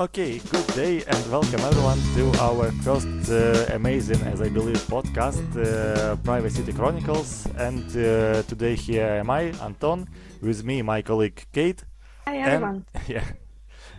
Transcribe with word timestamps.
Okay, 0.00 0.38
good 0.38 0.66
day 0.68 1.04
and 1.04 1.30
welcome 1.30 1.60
everyone 1.60 1.98
to 2.14 2.32
our 2.40 2.72
first 2.84 3.30
uh, 3.30 3.66
amazing, 3.74 4.18
as 4.22 4.40
I 4.40 4.48
believe, 4.48 4.78
podcast, 4.88 5.44
uh, 5.58 6.16
Privacity 6.24 6.72
Chronicles. 6.72 7.46
And 7.58 7.84
uh, 7.94 8.42
today 8.44 8.76
here 8.76 9.04
am 9.04 9.28
I, 9.28 9.52
Anton, 9.60 10.08
with 10.40 10.64
me 10.64 10.80
my 10.80 11.02
colleague 11.02 11.44
Kate. 11.52 11.84
Hi 12.24 12.38
everyone. 12.38 12.86
And, 12.94 13.02
yeah. 13.08 13.24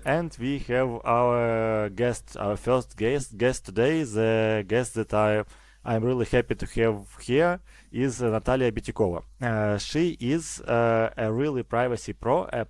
And 0.03 0.35
we 0.39 0.57
have 0.69 0.89
our 1.05 1.89
guest, 1.89 2.36
our 2.36 2.58
first 2.58 2.97
guest, 2.97 3.38
guest 3.38 3.68
today, 3.68 4.02
the 4.02 4.65
guest 4.68 4.96
that 4.96 5.13
I 5.13 5.44
I'm 5.86 6.04
really 6.04 6.26
happy 6.26 6.56
to 6.56 6.65
have 6.65 7.15
here 7.22 7.60
is 7.92 8.24
Natalia 8.24 8.72
Bitiukova. 8.72 9.22
Uh, 9.40 9.78
she 9.78 10.18
is 10.20 10.62
uh, 10.62 11.12
a 11.15 11.31
really 11.31 11.62
privacy 11.62 12.13
pro, 12.13 12.46
a 12.52 12.65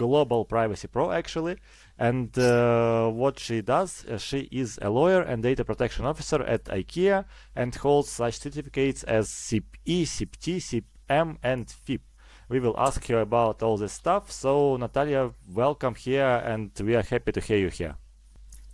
global 0.00 0.46
privacy 0.46 0.88
pro 0.88 1.10
actually. 1.10 1.56
And 2.00 2.36
uh, 2.38 3.10
what 3.10 3.38
she 3.38 3.60
does, 3.60 4.06
uh, 4.06 4.16
she 4.16 4.48
is 4.50 4.78
a 4.80 4.88
lawyer 4.88 5.20
and 5.20 5.42
data 5.42 5.66
protection 5.66 6.06
officer 6.06 6.42
at 6.42 6.64
IKEA 6.64 7.26
and 7.54 7.74
holds 7.74 8.08
such 8.08 8.38
certificates 8.38 9.02
as 9.02 9.28
CIP-E, 9.28 10.06
CIP-T, 10.06 10.60
CIP-M, 10.60 11.36
and 11.42 11.70
FIP. 11.70 12.00
We 12.48 12.58
will 12.58 12.74
ask 12.78 13.06
her 13.08 13.20
about 13.20 13.62
all 13.62 13.76
this 13.76 13.92
stuff. 13.92 14.32
So, 14.32 14.78
Natalia, 14.78 15.32
welcome 15.52 15.94
here, 15.94 16.42
and 16.42 16.70
we 16.82 16.96
are 16.96 17.02
happy 17.02 17.32
to 17.32 17.40
hear 17.40 17.58
you 17.58 17.68
here. 17.68 17.96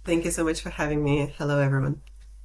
Thank 0.04 0.24
you 0.24 0.30
so 0.30 0.44
much 0.44 0.60
for 0.60 0.70
having 0.70 1.02
me. 1.02 1.34
Hello, 1.36 1.58
everyone. 1.58 2.02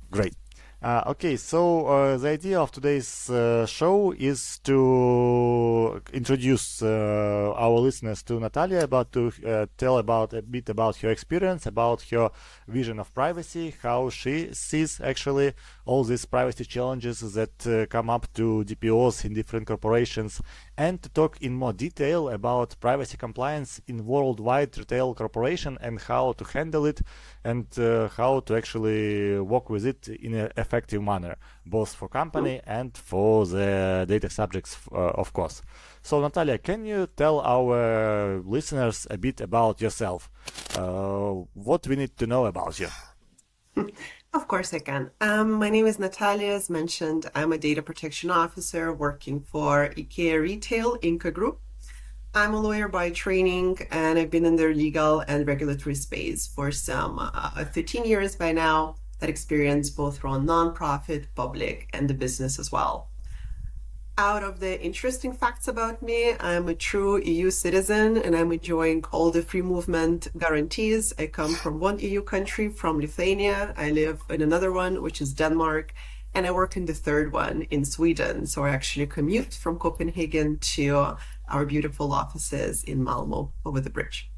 Great. 0.09 0.33
Uh, 0.81 1.03
okay, 1.05 1.37
so 1.37 1.85
uh, 1.85 2.17
the 2.17 2.27
idea 2.29 2.59
of 2.59 2.71
today's 2.71 3.29
uh, 3.29 3.67
show 3.67 4.15
is 4.17 4.57
to 4.63 6.01
introduce 6.11 6.81
uh, 6.81 7.53
our 7.55 7.77
listeners 7.77 8.23
to 8.23 8.39
Natalia, 8.39 8.79
about 8.79 9.11
to 9.11 9.31
uh, 9.45 9.67
tell 9.77 9.99
about 9.99 10.33
a 10.33 10.41
bit 10.41 10.69
about 10.69 10.95
her 10.97 11.11
experience, 11.11 11.67
about 11.67 12.01
her 12.09 12.31
vision 12.67 12.97
of 12.97 13.13
privacy, 13.13 13.75
how 13.83 14.09
she 14.09 14.51
sees 14.53 14.99
actually 15.01 15.53
all 15.91 16.05
these 16.05 16.25
privacy 16.25 16.63
challenges 16.63 17.17
that 17.33 17.67
uh, 17.67 17.85
come 17.87 18.09
up 18.09 18.25
to 18.33 18.63
DPOs 18.63 19.25
in 19.25 19.33
different 19.33 19.67
corporations, 19.67 20.41
and 20.77 21.01
to 21.03 21.09
talk 21.09 21.33
in 21.41 21.53
more 21.53 21.73
detail 21.73 22.29
about 22.29 22.79
privacy 22.79 23.17
compliance 23.17 23.81
in 23.87 24.05
worldwide 24.05 24.77
retail 24.77 25.13
corporation 25.13 25.77
and 25.81 25.99
how 25.99 26.31
to 26.31 26.45
handle 26.45 26.85
it 26.85 27.01
and 27.43 27.65
how 28.17 28.39
to 28.39 28.55
actually 28.55 29.37
work 29.41 29.69
with 29.69 29.85
it 29.85 30.07
in 30.07 30.33
an 30.33 30.49
effective 30.55 31.01
manner, 31.03 31.35
both 31.65 31.93
for 31.93 32.07
company 32.07 32.61
and 32.65 32.97
for 32.97 33.45
the 33.45 34.05
data 34.07 34.29
subjects, 34.29 34.77
uh, 34.93 35.21
of 35.21 35.33
course. 35.33 35.61
So, 36.01 36.21
Natalia, 36.21 36.57
can 36.57 36.85
you 36.85 37.07
tell 37.17 37.41
our 37.41 38.41
listeners 38.45 39.07
a 39.09 39.17
bit 39.17 39.41
about 39.41 39.81
yourself? 39.81 40.29
Uh, 40.77 41.43
what 41.53 41.85
we 41.85 41.97
need 41.97 42.15
to 42.17 42.27
know 42.27 42.45
about 42.45 42.79
you? 42.79 42.87
Of 44.33 44.47
course, 44.47 44.73
I 44.73 44.79
can. 44.79 45.11
Um, 45.19 45.51
my 45.51 45.69
name 45.69 45.85
is 45.85 45.99
Natalia. 45.99 46.53
As 46.53 46.69
mentioned, 46.69 47.29
I'm 47.35 47.51
a 47.51 47.57
data 47.57 47.81
protection 47.81 48.31
officer 48.31 48.93
working 48.93 49.41
for 49.41 49.89
IKEA 49.89 50.41
Retail 50.41 50.97
Ingka 50.99 51.33
Group. 51.33 51.59
I'm 52.33 52.53
a 52.53 52.61
lawyer 52.61 52.87
by 52.87 53.09
training, 53.09 53.79
and 53.91 54.17
I've 54.17 54.31
been 54.31 54.45
in 54.45 54.55
the 54.55 54.67
legal 54.67 55.19
and 55.19 55.45
regulatory 55.45 55.95
space 55.95 56.47
for 56.47 56.71
some 56.71 57.19
uh, 57.19 57.65
13 57.65 58.05
years 58.05 58.37
by 58.37 58.53
now. 58.53 58.95
That 59.19 59.29
experience 59.29 59.89
both 59.89 60.19
from 60.19 60.47
nonprofit, 60.47 61.27
public, 61.35 61.89
and 61.91 62.09
the 62.09 62.13
business 62.13 62.57
as 62.57 62.71
well. 62.71 63.10
Out 64.17 64.43
of 64.43 64.59
the 64.59 64.79
interesting 64.81 65.31
facts 65.33 65.67
about 65.67 66.01
me, 66.01 66.35
I'm 66.39 66.67
a 66.67 66.75
true 66.75 67.21
EU 67.23 67.49
citizen 67.49 68.17
and 68.17 68.35
I'm 68.35 68.51
enjoying 68.51 69.03
all 69.11 69.31
the 69.31 69.41
free 69.41 69.61
movement 69.61 70.27
guarantees. 70.37 71.13
I 71.17 71.27
come 71.27 71.53
from 71.53 71.79
one 71.79 71.97
EU 71.99 72.21
country, 72.21 72.67
from 72.67 72.99
Lithuania. 72.99 73.73
I 73.77 73.91
live 73.91 74.21
in 74.29 74.41
another 74.41 74.71
one, 74.71 75.01
which 75.01 75.21
is 75.21 75.33
Denmark. 75.33 75.93
And 76.33 76.45
I 76.45 76.51
work 76.51 76.75
in 76.75 76.85
the 76.85 76.93
third 76.93 77.31
one 77.31 77.63
in 77.71 77.85
Sweden. 77.85 78.45
So 78.45 78.65
I 78.65 78.69
actually 78.69 79.07
commute 79.07 79.53
from 79.53 79.79
Copenhagen 79.79 80.59
to 80.75 81.15
our 81.47 81.65
beautiful 81.65 82.11
offices 82.11 82.83
in 82.83 83.03
Malmo 83.03 83.53
over 83.65 83.79
the 83.79 83.89
bridge. 83.89 84.29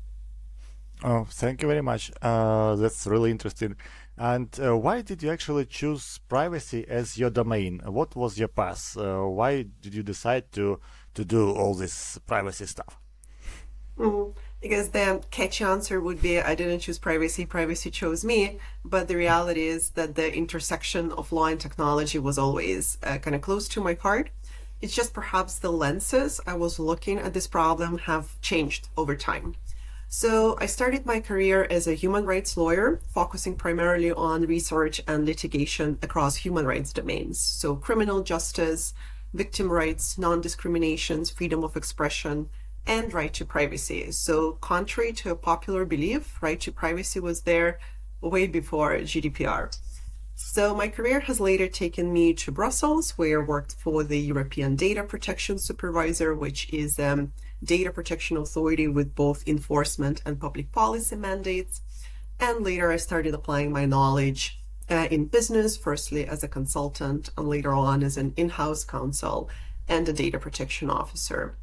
Oh, 1.03 1.26
thank 1.30 1.62
you 1.62 1.68
very 1.68 1.81
much. 1.81 2.12
Uh, 2.22 2.76
that's 2.76 3.06
really 3.06 3.31
interesting. 3.31 3.76
And 4.18 4.47
uh, 4.59 4.78
why 4.78 5.01
did 5.01 5.24
you 5.24 5.31
actually 5.31 5.66
choose 5.66 6.19
privacy 6.29 6.85
as 6.88 7.18
your 7.18 7.31
domain? 7.31 7.81
What 7.85 8.16
was 8.16 8.38
your 8.38 8.47
path? 8.47 8.96
Uh, 8.96 9.24
why 9.24 9.66
did 9.81 9.94
you 9.94 10.03
decide 10.03 10.51
to 10.53 10.79
to 11.16 11.25
do 11.25 11.51
all 11.51 11.74
this 11.74 12.19
privacy 12.28 12.66
stuff? 12.66 13.00
Mm, 13.97 14.35
because 14.62 14.90
the 14.90 15.23
catchy 15.29 15.63
answer 15.63 16.00
would 16.00 16.22
be 16.22 16.40
I 16.40 16.56
didn't 16.56 16.79
choose 16.79 17.00
privacy, 17.00 17.46
privacy 17.46 17.91
chose 17.91 18.23
me. 18.23 18.59
But 18.85 19.07
the 19.07 19.16
reality 19.16 19.68
is 19.68 19.91
that 19.91 20.16
the 20.16 20.34
intersection 20.34 21.12
of 21.12 21.31
law 21.31 21.46
and 21.46 21.59
technology 21.59 22.19
was 22.19 22.38
always 22.38 22.97
uh, 23.03 23.18
kind 23.18 23.35
of 23.35 23.41
close 23.41 23.68
to 23.69 23.81
my 23.81 23.96
heart. 23.96 24.29
It's 24.81 24.96
just 24.96 25.13
perhaps 25.13 25.59
the 25.59 25.72
lenses 25.72 26.41
I 26.46 26.56
was 26.56 26.78
looking 26.78 27.18
at 27.18 27.34
this 27.34 27.47
problem 27.47 28.00
have 28.00 28.40
changed 28.41 28.90
over 28.97 29.16
time. 29.16 29.56
So 30.16 30.56
I 30.62 30.68
started 30.68 31.07
my 31.07 31.19
career 31.19 31.66
as 31.72 31.88
a 31.88 31.96
human 31.96 32.28
rights 32.28 32.56
lawyer, 32.56 33.01
focusing 33.16 33.56
primarily 33.56 34.12
on 34.12 34.46
research 34.46 35.01
and 35.07 35.25
litigation 35.25 35.97
across 36.03 36.35
human 36.35 36.68
rights 36.68 36.94
domains. 36.94 37.40
So 37.40 37.75
criminal 37.75 38.22
justice, 38.22 38.94
victim 39.34 39.72
rights, 39.72 40.19
non-discrimination, 40.19 41.25
freedom 41.25 41.63
of 41.63 41.75
expression, 41.75 42.50
and 42.85 43.12
right 43.12 43.34
to 43.34 43.44
privacy. 43.44 44.12
So 44.12 44.52
contrary 44.62 45.13
to 45.13 45.31
a 45.31 45.35
popular 45.35 45.84
belief, 45.84 46.38
right 46.44 46.59
to 46.62 46.72
privacy 46.72 47.19
was 47.19 47.41
there 47.41 47.79
way 48.22 48.46
before 48.46 48.96
GDPR. 49.00 49.75
So 50.35 50.75
my 50.75 50.90
career 50.90 51.22
has 51.22 51.40
later 51.40 51.68
taken 51.68 52.13
me 52.13 52.35
to 52.35 52.52
Brussels, 52.52 53.18
where 53.18 53.41
I 53.41 53.46
worked 53.46 53.78
for 53.79 54.03
the 54.03 54.19
European 54.19 54.75
Data 54.75 55.03
Protection 55.03 55.57
Supervisor, 55.57 56.35
which 56.35 56.72
is 56.72 57.00
um, 57.00 57.34
data 57.63 57.91
protection 57.91 58.38
authority 58.38 58.88
with 58.88 59.16
both 59.16 59.47
enforcement 59.47 60.22
and 60.25 60.40
public 60.40 60.72
policy 60.72 61.16
mandates. 61.16 61.81
And 62.40 62.63
later 62.63 62.91
I 62.91 62.97
started 62.97 63.34
applying 63.34 63.72
my 63.72 63.85
knowledge 63.85 64.59
uh, 64.90 65.07
in 65.09 65.25
business, 65.25 65.78
firstly 65.78 66.25
as 66.28 66.44
a 66.44 66.47
consultant, 66.47 67.29
and 67.38 67.47
later 67.47 67.73
on 67.73 68.03
as 68.03 68.18
an 68.18 68.34
in 68.35 68.50
house 68.50 68.84
counsel 68.84 69.50
and 69.88 70.07
a 70.07 70.13
data 70.13 70.40
protection 70.40 70.90
officer. 70.90 71.56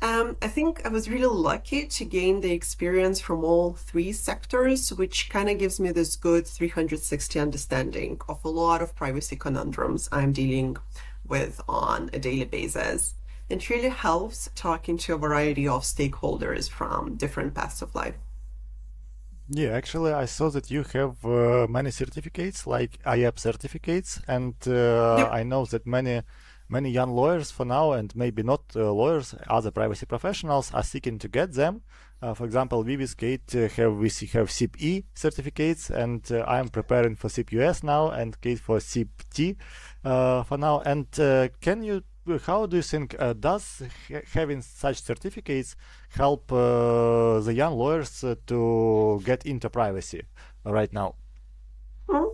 Um, 0.00 0.36
I 0.40 0.46
think 0.46 0.86
I 0.86 0.90
was 0.90 1.08
really 1.08 1.26
lucky 1.26 1.86
to 1.86 2.04
gain 2.04 2.40
the 2.40 2.52
experience 2.52 3.20
from 3.20 3.44
all 3.44 3.72
three 3.72 4.12
sectors, 4.12 4.92
which 4.92 5.28
kind 5.28 5.48
of 5.48 5.58
gives 5.58 5.80
me 5.80 5.90
this 5.90 6.14
good 6.14 6.46
360 6.46 7.40
understanding 7.40 8.20
of 8.28 8.44
a 8.44 8.48
lot 8.48 8.80
of 8.80 8.94
privacy 8.94 9.34
conundrums 9.34 10.08
I'm 10.12 10.32
dealing 10.32 10.76
with 11.26 11.60
on 11.68 12.10
a 12.12 12.18
daily 12.20 12.44
basis 12.44 13.14
it 13.48 13.70
really 13.70 13.88
helps 13.88 14.50
talking 14.54 14.98
to 14.98 15.14
a 15.14 15.18
variety 15.18 15.66
of 15.66 15.82
stakeholders 15.82 16.68
from 16.68 17.16
different 17.16 17.54
paths 17.54 17.82
of 17.82 17.94
life. 17.94 18.14
Yeah, 19.50 19.70
actually, 19.70 20.12
I 20.12 20.26
saw 20.26 20.50
that 20.50 20.70
you 20.70 20.84
have 20.92 21.24
uh, 21.24 21.66
many 21.70 21.90
certificates, 21.90 22.66
like 22.66 23.02
IAPP 23.04 23.38
certificates, 23.38 24.20
and 24.28 24.54
uh, 24.66 25.16
yep. 25.18 25.28
I 25.32 25.42
know 25.42 25.64
that 25.66 25.86
many 25.86 26.22
many 26.68 26.90
young 26.90 27.14
lawyers 27.14 27.50
for 27.50 27.64
now, 27.64 27.92
and 27.92 28.14
maybe 28.14 28.42
not 28.42 28.60
uh, 28.76 28.92
lawyers, 28.92 29.34
other 29.48 29.70
privacy 29.70 30.04
professionals 30.04 30.70
are 30.74 30.82
seeking 30.82 31.18
to 31.18 31.28
get 31.28 31.54
them. 31.54 31.80
Uh, 32.20 32.34
for 32.34 32.44
example, 32.44 32.82
we 32.82 32.98
with 32.98 33.16
Kate 33.16 33.54
uh, 33.54 33.68
have 33.68 33.96
we 33.96 34.10
have 34.32 34.50
CIP-E 34.50 35.04
certificates, 35.14 35.88
and 35.88 36.30
uh, 36.30 36.40
I 36.40 36.58
am 36.58 36.68
preparing 36.68 37.16
for 37.16 37.30
CIP-US 37.30 37.82
now, 37.82 38.10
and 38.10 38.38
Kate 38.42 38.58
for 38.58 38.80
CIP-T 38.80 39.56
for 40.02 40.58
now. 40.58 40.80
And 40.80 41.06
can 41.62 41.82
you 41.82 42.02
how 42.36 42.66
do 42.66 42.76
you 42.76 42.82
think 42.82 43.16
uh, 43.18 43.32
does 43.32 43.82
ha 44.08 44.20
having 44.34 44.60
such 44.62 45.02
certificates 45.02 45.76
help 46.10 46.52
uh, 46.52 47.40
the 47.46 47.54
young 47.54 47.74
lawyers 47.78 48.24
uh, 48.24 48.34
to 48.46 49.20
get 49.24 49.46
into 49.46 49.70
privacy 49.70 50.22
right 50.64 50.92
now? 50.92 51.14
Hmm? 52.10 52.28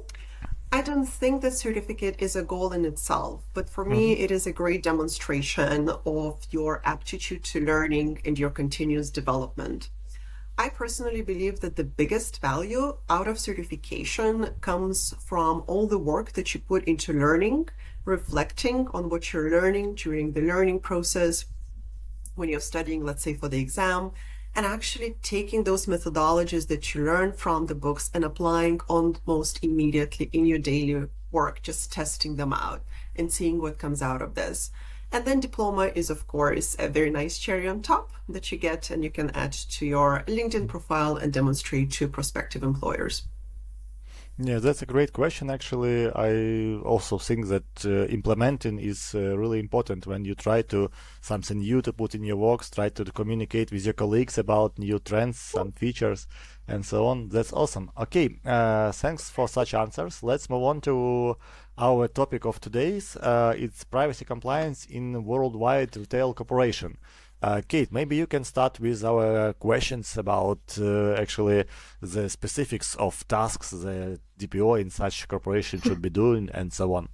I 0.73 0.83
don't 0.83 1.07
think 1.07 1.41
the 1.41 1.53
certificate 1.53 2.17
is 2.19 2.35
a 2.35 2.43
goal 2.43 2.73
in 2.73 2.85
itself, 2.85 3.45
but 3.55 3.71
for 3.75 3.85
me, 3.85 4.05
mm 4.05 4.15
-hmm. 4.15 4.25
it 4.25 4.31
is 4.31 4.47
a 4.47 4.59
great 4.63 4.83
demonstration 4.91 5.79
of 6.05 6.33
your 6.51 6.73
aptitude 6.83 7.43
to 7.53 7.59
learning 7.73 8.09
and 8.27 8.39
your 8.39 8.53
continuous 8.53 9.11
development. 9.21 9.91
I 10.57 10.69
personally 10.69 11.23
believe 11.23 11.59
that 11.61 11.75
the 11.75 11.85
biggest 11.85 12.41
value 12.41 12.97
out 13.09 13.27
of 13.27 13.39
certification 13.39 14.55
comes 14.61 15.13
from 15.19 15.65
all 15.67 15.89
the 15.89 15.99
work 15.99 16.33
that 16.33 16.55
you 16.55 16.61
put 16.61 16.85
into 16.85 17.13
learning 17.13 17.69
reflecting 18.05 18.89
on 18.95 19.09
what 19.09 19.33
you're 19.33 19.51
learning 19.51 19.95
during 19.95 20.33
the 20.33 20.41
learning 20.43 20.81
process 20.81 21.47
when 22.35 22.49
you're 22.49 22.61
studying, 22.61 23.05
let's 23.05 23.23
say 23.23 23.35
for 23.35 23.49
the 23.49 23.61
exam, 23.61 24.11
and 24.55 24.67
actually 24.67 25.17
taking 25.23 25.65
those 25.65 25.87
methodologies 25.87 26.69
that 26.69 26.95
you 26.95 27.05
learn 27.05 27.33
from 27.33 27.67
the 27.67 27.75
books 27.75 28.11
and 28.15 28.25
applying 28.25 28.81
almost 28.89 29.63
immediately 29.63 30.31
in 30.33 30.47
your 30.47 30.59
daily 30.59 31.09
work, 31.33 31.63
just 31.63 31.93
testing 31.93 32.37
them 32.37 32.53
out 32.53 32.83
and 33.17 33.33
seeing 33.33 33.61
what 33.61 33.79
comes 33.79 34.01
out 34.01 34.23
of 34.23 34.35
this. 34.35 34.71
And 35.11 35.25
then 35.25 35.41
diploma 35.41 35.93
is, 35.95 36.11
of 36.11 36.27
course, 36.27 36.77
a 36.79 36.89
very 36.89 37.11
nice 37.11 37.39
cherry 37.39 37.69
on 37.69 37.83
top 37.83 38.11
that 38.29 38.51
you 38.51 38.59
get 38.59 38.91
and 38.91 39.05
you 39.05 39.11
can 39.11 39.31
add 39.31 39.53
to 39.53 39.87
your 39.87 40.25
LinkedIn 40.27 40.67
profile 40.69 41.17
and 41.17 41.33
demonstrate 41.33 41.93
to 41.93 42.09
prospective 42.09 42.63
employers. 42.63 43.25
Yeah, 44.37 44.59
that's 44.59 44.83
a 44.83 44.87
great 44.87 45.13
question. 45.13 45.49
Actually, 45.49 46.11
I 46.11 46.81
also 46.85 47.19
think 47.19 47.47
that 47.47 47.85
uh, 47.85 48.07
implementing 48.07 48.81
is 48.81 49.15
uh, 49.15 49.39
really 49.39 49.61
important 49.61 50.09
when 50.09 50.25
you 50.25 50.35
try 50.35 50.63
to 50.63 50.91
something 51.21 51.61
new 51.61 51.81
to 51.83 51.93
put 51.93 52.17
in 52.17 52.25
your 52.25 52.35
works, 52.37 52.69
try 52.69 52.89
to 52.89 53.05
communicate 53.05 53.71
with 53.71 53.85
your 53.85 53.95
colleagues 53.95 54.37
about 54.37 54.77
new 54.77 54.99
trends, 54.99 55.39
some 55.39 55.71
features, 55.71 56.27
and 56.67 56.85
so 56.85 57.07
on. 57.07 57.29
That's 57.29 57.53
awesome. 57.53 57.93
Okay, 57.97 58.41
uh, 58.45 58.91
thanks 58.91 59.31
for 59.31 59.47
such 59.47 59.73
answers. 59.73 60.21
Let's 60.21 60.51
move 60.51 60.65
on 60.65 60.81
to 60.81 61.37
our 61.79 62.09
topic 62.09 62.45
of 62.45 62.61
today's. 62.61 63.15
Uh, 63.15 63.55
it's 63.57 63.85
privacy 63.85 64.25
compliance 64.25 64.85
in 64.85 65.25
worldwide 65.25 65.97
retail 65.97 66.35
cooperation. 66.35 66.99
Uh, 67.45 67.61
Kate, 67.69 67.93
maybe 67.93 68.17
you 68.17 68.27
can 68.27 68.43
start 68.43 68.81
with 68.81 69.05
our 69.05 69.53
questions 69.53 70.17
about 70.17 70.61
uh, 70.81 71.13
actually 71.13 71.65
the 72.01 72.31
specifics 72.31 72.95
of 72.95 73.29
tasks 73.29 73.69
the 73.69 74.19
DPO 74.39 74.81
in 74.81 74.89
such 74.89 75.29
corporation 75.29 75.79
should 75.83 76.01
be 76.01 76.09
doing 76.09 76.49
and 76.55 76.73
so 76.73 76.95
on. 76.95 77.11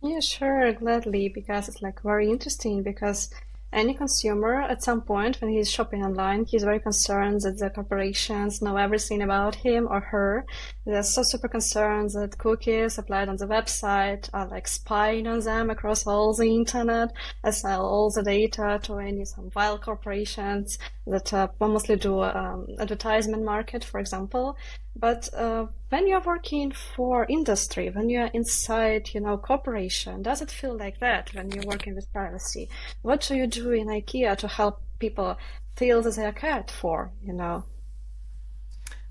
Yeah, 0.00 0.20
sure, 0.20 0.72
gladly, 0.74 1.28
because 1.28 1.68
it's 1.68 1.82
like 1.82 2.00
very 2.02 2.30
interesting 2.30 2.84
because 2.84 3.30
any 3.72 3.94
consumer 3.94 4.62
at 4.62 4.84
some 4.84 5.02
point 5.02 5.40
when 5.40 5.50
he's 5.50 5.68
shopping 5.68 6.04
online, 6.04 6.44
he's 6.44 6.62
very 6.62 6.78
concerned 6.78 7.40
that 7.40 7.58
the 7.58 7.68
corporations 7.68 8.62
know 8.62 8.76
everything 8.76 9.22
about 9.22 9.56
him 9.56 9.88
or 9.90 9.98
her. 9.98 10.46
They're 10.86 11.02
so 11.02 11.22
super 11.22 11.48
concerned 11.48 12.10
that 12.10 12.36
cookies 12.36 12.98
applied 12.98 13.30
on 13.30 13.36
the 13.38 13.46
website 13.46 14.28
are 14.34 14.46
like 14.46 14.68
spying 14.68 15.26
on 15.26 15.40
them 15.40 15.70
across 15.70 16.06
all 16.06 16.34
the 16.34 16.54
internet, 16.54 17.10
and 17.42 17.54
sell 17.54 17.86
all 17.86 18.10
the 18.10 18.22
data 18.22 18.78
to 18.82 18.98
any 18.98 19.24
some 19.24 19.50
vile 19.50 19.78
corporations 19.78 20.78
that 21.06 21.32
uh, 21.32 21.48
mostly 21.58 21.96
do 21.96 22.22
um, 22.22 22.66
advertisement 22.78 23.44
market, 23.44 23.82
for 23.82 23.98
example. 23.98 24.58
But 24.94 25.32
uh, 25.34 25.66
when 25.88 26.06
you're 26.06 26.20
working 26.20 26.70
for 26.72 27.26
industry, 27.30 27.88
when 27.90 28.10
you're 28.10 28.30
inside, 28.34 29.08
you 29.14 29.20
know, 29.20 29.38
corporation, 29.38 30.22
does 30.22 30.42
it 30.42 30.50
feel 30.50 30.76
like 30.76 31.00
that 31.00 31.32
when 31.34 31.50
you're 31.50 31.64
working 31.66 31.94
with 31.94 32.12
privacy? 32.12 32.68
What 33.00 33.22
do 33.22 33.36
you 33.36 33.46
do 33.46 33.70
in 33.70 33.88
IKEA 33.88 34.36
to 34.36 34.48
help 34.48 34.82
people 34.98 35.38
feel 35.76 36.02
that 36.02 36.16
they 36.16 36.26
are 36.26 36.32
cared 36.32 36.70
for, 36.70 37.10
you 37.22 37.32
know? 37.32 37.64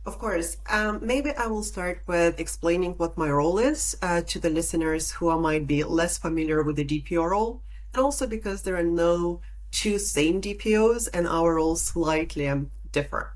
Of 0.05 0.19
course. 0.19 0.57
Um, 0.69 0.99
maybe 1.01 1.31
I 1.31 1.47
will 1.47 1.63
start 1.63 2.01
with 2.07 2.39
explaining 2.39 2.93
what 2.95 3.17
my 3.17 3.29
role 3.29 3.57
is 3.57 3.97
uh, 4.01 4.21
to 4.21 4.39
the 4.39 4.49
listeners 4.49 5.11
who 5.11 5.37
might 5.39 5.65
be 5.65 5.83
less 5.83 6.17
familiar 6.17 6.61
with 6.61 6.75
the 6.75 6.83
DPO 6.85 7.29
role, 7.31 7.61
and 7.93 8.03
also 8.03 8.27
because 8.27 8.63
there 8.63 8.75
are 8.75 8.83
no 8.83 9.39
two 9.71 9.97
same 9.97 10.41
DPOs 10.41 11.07
and 11.13 11.25
our 11.25 11.55
roles 11.55 11.81
slightly 11.81 12.51
differ. 12.91 13.33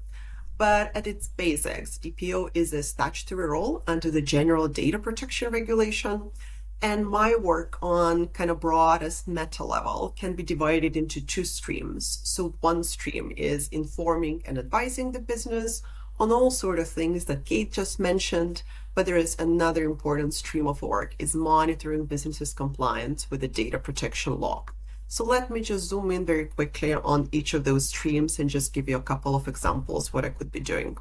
But 0.58 0.94
at 0.96 1.08
its 1.08 1.30
basics, 1.30 2.00
DPO 2.00 2.50
is 2.54 2.74
a 2.74 2.84
statutory 2.84 3.48
role 3.48 3.84
under 3.88 4.12
the 4.12 4.22
General 4.22 4.68
Data 4.68 5.00
Protection 5.00 5.52
Regulation. 5.52 6.32
And 6.82 7.08
my 7.08 7.36
work 7.36 7.78
on 7.82 8.28
kind 8.28 8.52
of 8.52 8.60
broadest 8.60 9.28
meta 9.28 9.64
level 9.64 10.14
can 10.18 10.34
be 10.34 10.44
divided 10.44 10.98
into 10.98 11.22
two 11.22 11.44
streams. 11.44 12.20
So 12.24 12.56
one 12.60 12.84
stream 12.84 13.34
is 13.36 13.68
informing 13.70 14.44
and 14.46 14.58
advising 14.58 15.12
the 15.12 15.20
business 15.20 15.82
on 16.20 16.32
all 16.32 16.52
sort 16.52 16.80
of 16.80 16.88
things 16.88 17.26
that 17.26 17.46
Kate 17.46 17.72
just 17.72 18.00
mentioned. 18.00 18.64
But 18.96 19.06
there 19.06 19.18
is 19.18 19.36
another 19.38 19.84
important 19.84 20.34
stream 20.34 20.68
of 20.68 20.82
work 20.82 21.16
is 21.20 21.36
monitoring 21.36 22.06
businesses 22.06 22.54
compliance 22.54 23.30
with 23.30 23.42
the 23.42 23.48
data 23.48 23.78
protection 23.78 24.40
law. 24.40 24.66
So 25.08 25.24
let 25.24 25.50
me 25.50 25.62
just 25.62 25.88
zoom 25.88 26.12
in 26.12 26.26
very 26.26 26.46
quickly 26.46 26.94
on 26.94 27.30
each 27.32 27.54
of 27.54 27.64
those 27.64 27.90
streams 27.90 28.40
and 28.40 28.50
just 28.50 28.74
give 28.74 28.90
you 28.90 28.98
a 28.98 29.02
couple 29.02 29.36
of 29.36 29.48
examples 29.48 30.12
what 30.12 30.26
I 30.26 30.30
could 30.30 30.52
be 30.52 30.60
doing. 30.60 30.98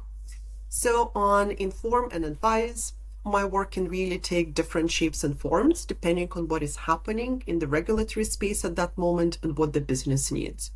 So 0.69 1.11
on 1.15 1.51
inform 1.51 2.09
and 2.11 2.23
advise, 2.23 2.93
my 3.25 3.43
work 3.43 3.71
can 3.71 3.89
really 3.89 4.19
take 4.19 4.53
different 4.53 4.91
shapes 4.91 5.23
and 5.23 5.37
forms 5.37 5.83
depending 5.83 6.29
on 6.31 6.47
what 6.47 6.63
is 6.63 6.75
happening 6.75 7.43
in 7.47 7.59
the 7.59 7.67
regulatory 7.67 8.23
space 8.23 8.63
at 8.63 8.75
that 8.77 8.97
moment 8.97 9.39
and 9.43 9.57
what 9.57 9.73
the 9.73 9.81
business 9.81 10.31
needs. 10.31 10.71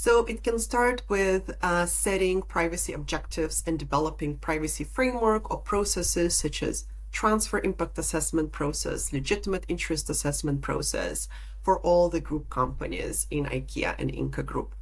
So 0.00 0.24
it 0.26 0.44
can 0.44 0.60
start 0.60 1.02
with 1.08 1.56
uh, 1.60 1.84
setting 1.86 2.40
privacy 2.42 2.92
objectives 2.92 3.64
and 3.66 3.76
developing 3.76 4.36
privacy 4.36 4.84
framework 4.84 5.50
or 5.50 5.58
processes 5.58 6.36
such 6.36 6.62
as 6.62 6.84
transfer 7.10 7.58
impact 7.58 7.98
assessment 7.98 8.52
process, 8.52 9.12
legitimate 9.12 9.64
interest 9.66 10.08
assessment 10.08 10.62
process, 10.62 11.26
for 11.64 11.80
all 11.80 12.08
the 12.08 12.20
group 12.20 12.48
companies 12.48 13.26
in 13.32 13.46
IKEA 13.46 13.96
and 13.98 14.12
Ingka 14.12 14.46
Group. 14.46 14.76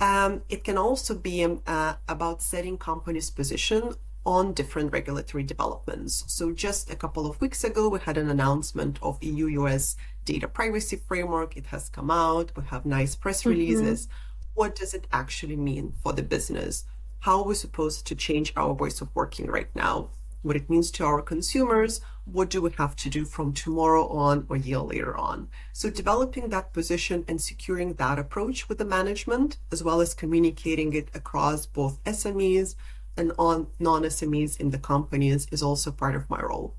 Um, 0.00 0.40
it 0.48 0.64
can 0.64 0.78
also 0.78 1.14
be 1.14 1.44
um, 1.44 1.60
uh, 1.66 1.96
about 2.08 2.40
setting 2.40 2.78
companies' 2.78 3.28
position 3.28 3.96
on 4.24 4.54
different 4.54 4.92
regulatory 4.92 5.44
developments. 5.44 6.24
So 6.26 6.52
just 6.52 6.90
a 6.90 6.96
couple 6.96 7.26
of 7.26 7.38
weeks 7.42 7.64
ago, 7.64 7.90
we 7.90 7.98
had 7.98 8.16
an 8.16 8.30
announcement 8.30 8.98
of 9.02 9.22
EU-US 9.22 9.96
data 10.24 10.48
privacy 10.48 10.96
framework. 10.96 11.54
It 11.58 11.66
has 11.66 11.90
come 11.90 12.10
out. 12.10 12.52
We 12.56 12.62
have 12.64 12.86
nice 12.86 13.14
press 13.14 13.40
mm-hmm. 13.40 13.50
releases. 13.50 14.06
Mm-hmm. 14.06 14.27
What 14.58 14.74
does 14.74 14.92
it 14.92 15.06
actually 15.12 15.54
mean 15.54 15.94
for 16.02 16.12
the 16.12 16.22
business? 16.24 16.84
How 17.20 17.38
are 17.38 17.44
we 17.44 17.54
supposed 17.54 18.08
to 18.08 18.16
change 18.16 18.52
our 18.56 18.72
ways 18.72 19.00
of 19.00 19.14
working 19.14 19.46
right 19.46 19.72
now? 19.76 20.10
what 20.42 20.56
it 20.56 20.70
means 20.70 20.90
to 20.92 21.04
our 21.04 21.20
consumers, 21.20 22.00
what 22.24 22.48
do 22.50 22.62
we 22.62 22.70
have 22.78 22.94
to 22.96 23.10
do 23.10 23.24
from 23.24 23.52
tomorrow 23.52 24.06
on 24.08 24.46
or 24.48 24.56
year 24.56 24.78
later 24.78 25.16
on. 25.16 25.48
So 25.72 25.90
developing 25.90 26.48
that 26.48 26.72
position 26.72 27.24
and 27.28 27.40
securing 27.40 27.94
that 27.94 28.18
approach 28.18 28.68
with 28.68 28.78
the 28.78 28.84
management, 28.84 29.58
as 29.72 29.82
well 29.82 30.00
as 30.00 30.14
communicating 30.14 30.92
it 30.92 31.08
across 31.14 31.66
both 31.66 32.02
SMEs 32.04 32.76
and 33.16 33.32
on 33.38 33.66
non-SMEs 33.78 34.60
in 34.60 34.70
the 34.70 34.78
companies 34.78 35.48
is 35.50 35.62
also 35.62 35.90
part 35.90 36.14
of 36.14 36.30
my 36.30 36.40
role. 36.40 36.74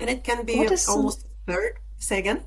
And 0.00 0.08
it 0.08 0.24
can 0.24 0.44
be 0.44 0.68
almost 0.88 1.26
a 1.26 1.52
third. 1.52 1.78
Say 1.98 2.18
again. 2.18 2.42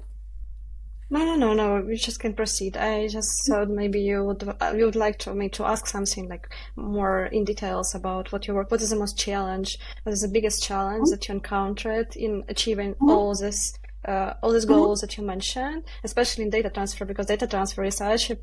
No, 1.08 1.24
no, 1.24 1.36
no, 1.36 1.54
no. 1.54 1.82
We 1.82 1.98
just 1.98 2.20
can 2.20 2.34
proceed. 2.34 2.78
I 2.78 3.08
just 3.08 3.46
thought 3.46 3.70
maybe 3.70 4.02
you 4.02 4.24
would 4.24 4.42
you 4.76 4.86
would 4.86 4.96
like 4.96 5.20
to 5.20 5.36
me 5.36 5.50
to 5.50 5.64
ask 5.64 5.86
something 5.86 6.28
like 6.28 6.50
more 6.76 7.26
in 7.28 7.46
details 7.46 7.94
about 7.94 8.32
what 8.32 8.48
your 8.48 8.56
work. 8.56 8.72
What 8.72 8.82
is 8.82 8.90
the 8.90 8.96
most 8.96 9.18
challenge? 9.18 9.78
What 10.04 10.14
is 10.14 10.22
the 10.22 10.28
biggest 10.28 10.64
challenge 10.64 11.04
mm-hmm. 11.04 11.12
that 11.12 11.28
you 11.28 11.36
encountered 11.36 12.16
in 12.16 12.44
achieving 12.48 12.96
mm-hmm. 12.96 13.10
all 13.10 13.36
this 13.36 13.78
uh, 14.08 14.34
all 14.42 14.52
these 14.52 14.66
mm-hmm. 14.66 14.76
goals 14.76 15.02
that 15.02 15.18
you 15.18 15.24
mentioned, 15.24 15.84
especially 16.04 16.44
in 16.44 16.50
data 16.50 16.70
transfer, 16.70 17.06
because 17.06 17.26
data 17.26 17.48
transfer 17.48 17.84
is 17.84 17.98
such 17.98 18.32
a, 18.32 18.38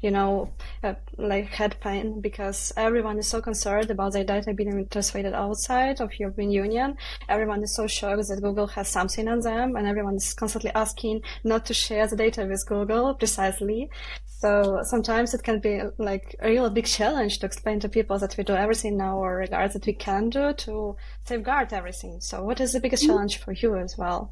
you 0.00 0.10
know, 0.10 0.52
a, 0.82 0.96
like 1.16 1.48
head 1.48 1.76
pain 1.80 2.20
because 2.20 2.72
everyone 2.76 3.18
is 3.18 3.28
so 3.28 3.40
concerned 3.40 3.90
about 3.90 4.12
their 4.12 4.24
data 4.24 4.52
being 4.54 4.86
transferred 4.88 5.26
outside 5.26 6.00
of 6.00 6.18
European 6.18 6.50
Union. 6.50 6.96
Everyone 7.28 7.62
is 7.62 7.74
so 7.74 7.86
shocked 7.86 8.28
that 8.28 8.42
Google 8.42 8.66
has 8.68 8.88
something 8.88 9.28
on 9.28 9.40
them, 9.40 9.76
and 9.76 9.86
everyone 9.86 10.16
is 10.16 10.34
constantly 10.34 10.70
asking 10.74 11.22
not 11.44 11.66
to 11.66 11.74
share 11.74 12.06
the 12.06 12.16
data 12.16 12.46
with 12.46 12.64
Google 12.66 13.14
precisely. 13.14 13.90
So 14.40 14.82
sometimes 14.84 15.34
it 15.34 15.42
can 15.42 15.58
be 15.58 15.82
like 15.98 16.36
a 16.40 16.48
real 16.48 16.70
big 16.70 16.86
challenge 16.86 17.40
to 17.40 17.46
explain 17.46 17.80
to 17.80 17.88
people 17.88 18.20
that 18.20 18.36
we 18.36 18.44
do 18.44 18.54
everything 18.54 18.94
in 18.94 19.00
our 19.00 19.36
regards 19.36 19.74
that 19.74 19.84
we 19.84 19.94
can 19.94 20.30
do 20.30 20.52
to 20.52 20.96
safeguard 21.24 21.72
everything. 21.72 22.20
So 22.20 22.44
what 22.44 22.60
is 22.60 22.72
the 22.72 22.78
biggest 22.78 23.02
mm-hmm. 23.02 23.14
challenge 23.14 23.38
for 23.38 23.50
you 23.50 23.76
as 23.76 23.98
well? 23.98 24.30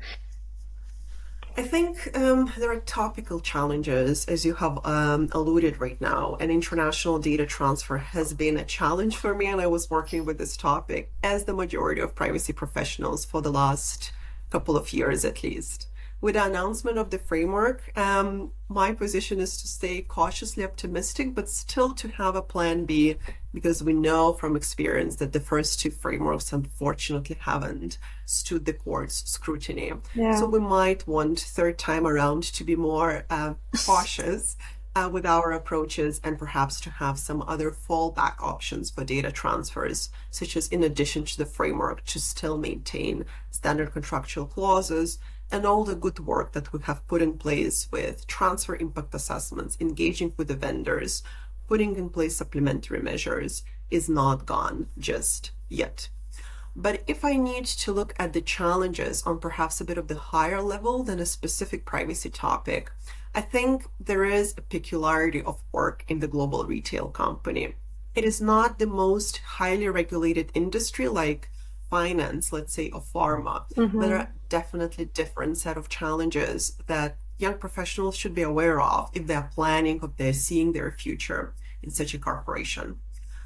I 1.59 1.63
think 1.63 2.15
um, 2.15 2.53
there 2.59 2.71
are 2.71 2.81
topical 2.81 3.41
challenges, 3.41 4.27
as 4.27 4.45
you 4.45 4.53
have 4.57 4.85
um, 4.85 5.31
alluded 5.33 5.81
right 5.81 5.99
now, 6.03 6.37
and 6.39 6.51
international 6.51 7.19
data 7.19 7.47
transfer 7.47 7.97
has 7.97 8.35
been 8.35 8.59
a 8.59 8.65
challenge 8.65 9.17
for 9.17 9.35
me. 9.35 9.47
And 9.47 9.59
I 9.59 9.67
was 9.67 9.89
working 9.89 10.27
with 10.27 10.37
this 10.37 10.55
topic 10.55 11.13
as 11.23 11.45
the 11.45 11.55
majority 11.55 12.03
of 12.03 12.15
privacy 12.15 12.53
professionals 12.53 13.25
for 13.25 13.41
the 13.41 13.51
last 13.51 14.13
couple 14.51 14.77
of 14.77 14.93
years 14.93 15.25
at 15.25 15.43
least 15.43 15.89
with 16.21 16.35
the 16.35 16.45
announcement 16.45 16.99
of 16.99 17.11
the 17.11 17.19
framework, 17.19 17.97
um, 17.97 18.51
my 18.69 18.93
position 18.93 19.39
is 19.39 19.61
to 19.61 19.69
stay 19.69 20.03
cautiously 20.03 20.65
optimistic, 20.65 21.35
but 21.35 21.49
still 21.49 21.93
to 21.95 22.09
have 22.09 22.35
a 22.35 22.43
plan 22.43 22.85
B, 22.85 23.17
because 23.53 23.83
we 23.83 23.93
know 23.93 24.33
from 24.33 24.57
experience 24.57 25.17
that 25.17 25.33
the 25.33 25.41
first 25.41 25.81
two 25.81 25.91
frameworks 25.91 26.53
unfortunately 26.53 27.37
haven't 27.41 27.99
stood 28.25 28.65
the 28.65 28.73
court's 28.73 29.29
scrutiny. 29.31 29.93
Yeah. 30.15 30.37
So 30.37 30.47
we 30.47 30.59
might 30.59 31.07
want 31.07 31.41
third 31.41 31.79
time 31.79 32.07
around 32.07 32.45
to 32.45 32.65
be 32.65 32.77
more 32.77 33.25
uh, 33.31 33.55
cautious. 33.85 34.57
Uh, 34.95 35.11
with 35.11 35.27
our 35.27 35.53
approaches 35.53 36.23
and 36.25 36.39
perhaps 36.39 36.81
to 36.81 36.89
have 36.89 37.19
some 37.19 37.45
other 37.47 37.71
fallback 37.71 38.41
options 38.41 38.89
for 38.89 39.05
data 39.05 39.31
transfers, 39.31 40.09
such 40.31 40.57
as 40.57 40.69
in 40.69 40.83
addition 40.83 41.23
to 41.23 41.37
the 41.37 41.45
framework, 41.45 42.03
to 42.07 42.19
still 42.19 42.57
maintain 42.57 43.27
standard 43.51 43.93
contractual 43.93 44.47
clauses, 44.47 45.19
and 45.51 45.65
all 45.65 45.85
the 45.85 45.95
good 45.95 46.19
work 46.21 46.53
that 46.53 46.73
we 46.73 46.81
have 46.83 47.07
put 47.07 47.23
in 47.23 47.39
place 47.39 47.89
with 47.91 48.27
transfer 48.27 48.77
impact 48.77 49.15
assessments, 49.15 49.77
engaging 49.81 50.33
with 50.37 50.49
the 50.49 50.57
vendors, 50.57 51.23
putting 51.67 51.97
in 51.97 52.09
place 52.09 52.37
supplementary 52.37 53.01
measures 53.01 53.63
is 53.91 54.09
not 54.09 54.47
gone 54.47 54.87
just 54.99 55.53
yet. 55.69 56.09
But 56.75 57.03
if 57.07 57.25
I 57.25 57.37
need 57.37 57.65
to 57.65 57.93
look 57.93 58.15
at 58.19 58.35
the 58.35 58.43
challenges 58.43 59.23
on 59.23 59.39
perhaps 59.39 59.81
a 59.81 59.85
bit 59.85 59.97
of 59.97 60.09
the 60.09 60.19
higher 60.19 60.61
level 60.61 61.03
than 61.03 61.19
a 61.19 61.27
specific 61.27 61.87
privacy 61.87 62.29
topic, 62.29 62.93
I 63.35 63.41
think 63.41 63.87
there 63.99 64.25
is 64.25 64.55
a 64.57 64.63
peculiarity 64.63 65.43
of 65.43 65.63
work 65.73 66.05
in 66.09 66.21
the 66.21 66.29
global 66.29 66.65
retail 66.65 67.09
company. 67.09 67.75
It 68.15 68.25
is 68.25 68.41
not 68.41 68.79
the 68.79 68.87
most 68.87 69.39
highly 69.39 69.89
regulated 69.89 70.51
industry 70.55 71.09
like 71.09 71.51
finance, 71.91 72.53
let's 72.53 72.75
say, 72.75 72.91
or 72.91 73.01
pharma. 73.01 73.65
Mhm. 73.75 74.01
There 74.01 74.19
are 74.19 74.33
definitely 74.49 75.07
different 75.07 75.59
set 75.59 75.77
of 75.77 75.89
challenges 75.89 76.77
that 76.87 77.19
young 77.39 77.59
professionals 77.59 78.17
should 78.17 78.35
be 78.35 78.43
aware 78.43 78.81
of 78.81 79.11
if 79.13 79.27
they're 79.27 79.51
planning, 79.55 80.01
if 80.03 80.17
they're 80.17 80.33
seeing 80.33 80.73
their 80.73 80.91
future 80.91 81.55
in 81.83 81.91
such 81.91 82.15
a 82.15 82.19
corporation. 82.19 82.99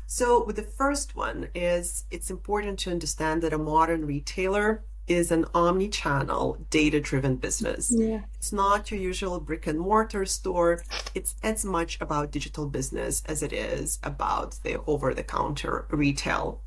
So, 0.06 0.42
with 0.44 0.56
the 0.56 0.62
first 0.62 1.14
one 1.14 1.48
is 1.54 2.04
it's 2.10 2.30
important 2.30 2.78
to 2.80 2.90
understand 2.90 3.42
that 3.42 3.52
a 3.52 3.58
modern 3.58 4.06
retailer 4.06 4.82
is 5.06 5.32
an 5.32 5.44
omni-channel, 5.54 6.66
data-driven 6.70 7.34
business. 7.36 7.90
Yeah. 7.90 8.20
It's 8.34 8.52
not 8.52 8.90
your 8.92 9.00
usual 9.00 9.40
brick 9.40 9.66
and 9.66 9.78
mortar 9.80 10.24
store. 10.24 10.82
It's 11.14 11.34
as 11.42 11.64
much 11.64 12.00
about 12.00 12.30
digital 12.30 12.66
business 12.68 13.22
as 13.26 13.42
it 13.42 13.52
is 13.52 13.98
about 14.04 14.58
the 14.62 14.80
over-the-counter 14.86 15.86
retail. 15.90 16.60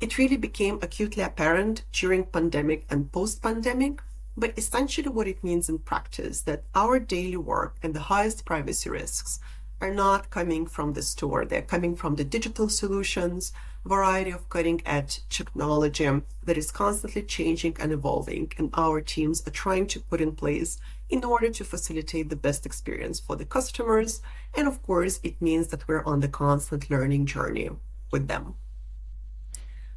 It 0.00 0.16
really 0.16 0.36
became 0.36 0.78
acutely 0.80 1.24
apparent 1.24 1.82
during 1.92 2.24
pandemic 2.24 2.86
and 2.88 3.10
post-pandemic, 3.10 4.00
but 4.36 4.56
essentially 4.56 5.08
what 5.08 5.26
it 5.26 5.42
means 5.42 5.68
in 5.68 5.80
practice 5.80 6.42
that 6.42 6.62
our 6.72 7.00
daily 7.00 7.36
work 7.36 7.76
and 7.82 7.94
the 7.94 8.06
highest 8.12 8.44
privacy 8.44 8.88
risks 8.88 9.40
are 9.80 9.92
not 9.92 10.30
coming 10.30 10.66
from 10.66 10.92
the 10.92 11.02
store. 11.02 11.44
They're 11.44 11.62
coming 11.62 11.96
from 11.96 12.14
the 12.14 12.22
digital 12.22 12.68
solutions, 12.68 13.52
variety 13.84 14.30
of 14.30 14.48
cutting 14.48 14.82
edge 14.86 15.22
technology 15.28 16.08
that 16.44 16.56
is 16.56 16.70
constantly 16.70 17.22
changing 17.22 17.76
and 17.80 17.90
evolving. 17.90 18.52
And 18.56 18.70
our 18.74 19.00
teams 19.00 19.46
are 19.48 19.50
trying 19.50 19.88
to 19.88 20.00
put 20.00 20.20
in 20.20 20.36
place 20.36 20.78
in 21.08 21.24
order 21.24 21.50
to 21.50 21.64
facilitate 21.64 22.28
the 22.28 22.36
best 22.36 22.66
experience 22.66 23.18
for 23.18 23.34
the 23.34 23.44
customers. 23.44 24.22
And 24.54 24.68
of 24.68 24.80
course, 24.82 25.18
it 25.24 25.42
means 25.42 25.68
that 25.68 25.88
we're 25.88 26.04
on 26.04 26.20
the 26.20 26.28
constant 26.28 26.88
learning 26.88 27.26
journey 27.26 27.70
with 28.12 28.28
them. 28.28 28.54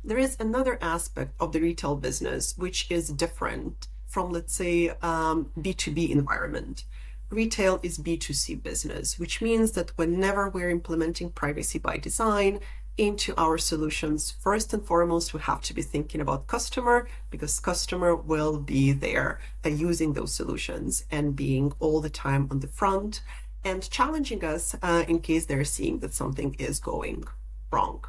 There 0.03 0.17
is 0.17 0.37
another 0.39 0.77
aspect 0.81 1.33
of 1.39 1.51
the 1.51 1.61
retail 1.61 1.95
business 1.95 2.57
which 2.57 2.89
is 2.89 3.09
different 3.09 3.87
from, 4.07 4.31
let's 4.31 4.53
say, 4.53 4.89
um, 5.01 5.51
B2B 5.57 6.09
environment 6.09 6.85
retail 7.31 7.79
is 7.81 7.97
B2C 7.97 8.61
business, 8.61 9.17
which 9.17 9.41
means 9.41 9.71
that 9.71 9.97
whenever 9.97 10.49
we're 10.49 10.69
implementing 10.69 11.31
privacy 11.31 11.79
by 11.79 11.97
design 11.97 12.59
into 12.97 13.33
our 13.37 13.57
solutions, 13.57 14.31
first 14.31 14.73
and 14.73 14.85
foremost, 14.85 15.33
we 15.33 15.39
have 15.39 15.61
to 15.61 15.73
be 15.73 15.81
thinking 15.81 16.21
about 16.21 16.47
customer 16.47 17.07
because 17.29 17.59
customer 17.59 18.15
will 18.15 18.59
be 18.59 18.91
there 18.91 19.39
uh, 19.65 19.69
using 19.69 20.13
those 20.13 20.33
solutions 20.33 21.05
and 21.09 21.35
being 21.35 21.71
all 21.79 22.01
the 22.01 22.09
time 22.09 22.47
on 22.51 22.59
the 22.59 22.67
front 22.67 23.21
and 23.63 23.89
challenging 23.89 24.43
us 24.43 24.75
uh, 24.81 25.05
in 25.07 25.19
case 25.19 25.45
they're 25.45 25.63
seeing 25.63 25.99
that 25.99 26.13
something 26.13 26.53
is 26.59 26.79
going 26.79 27.23
wrong. 27.71 28.03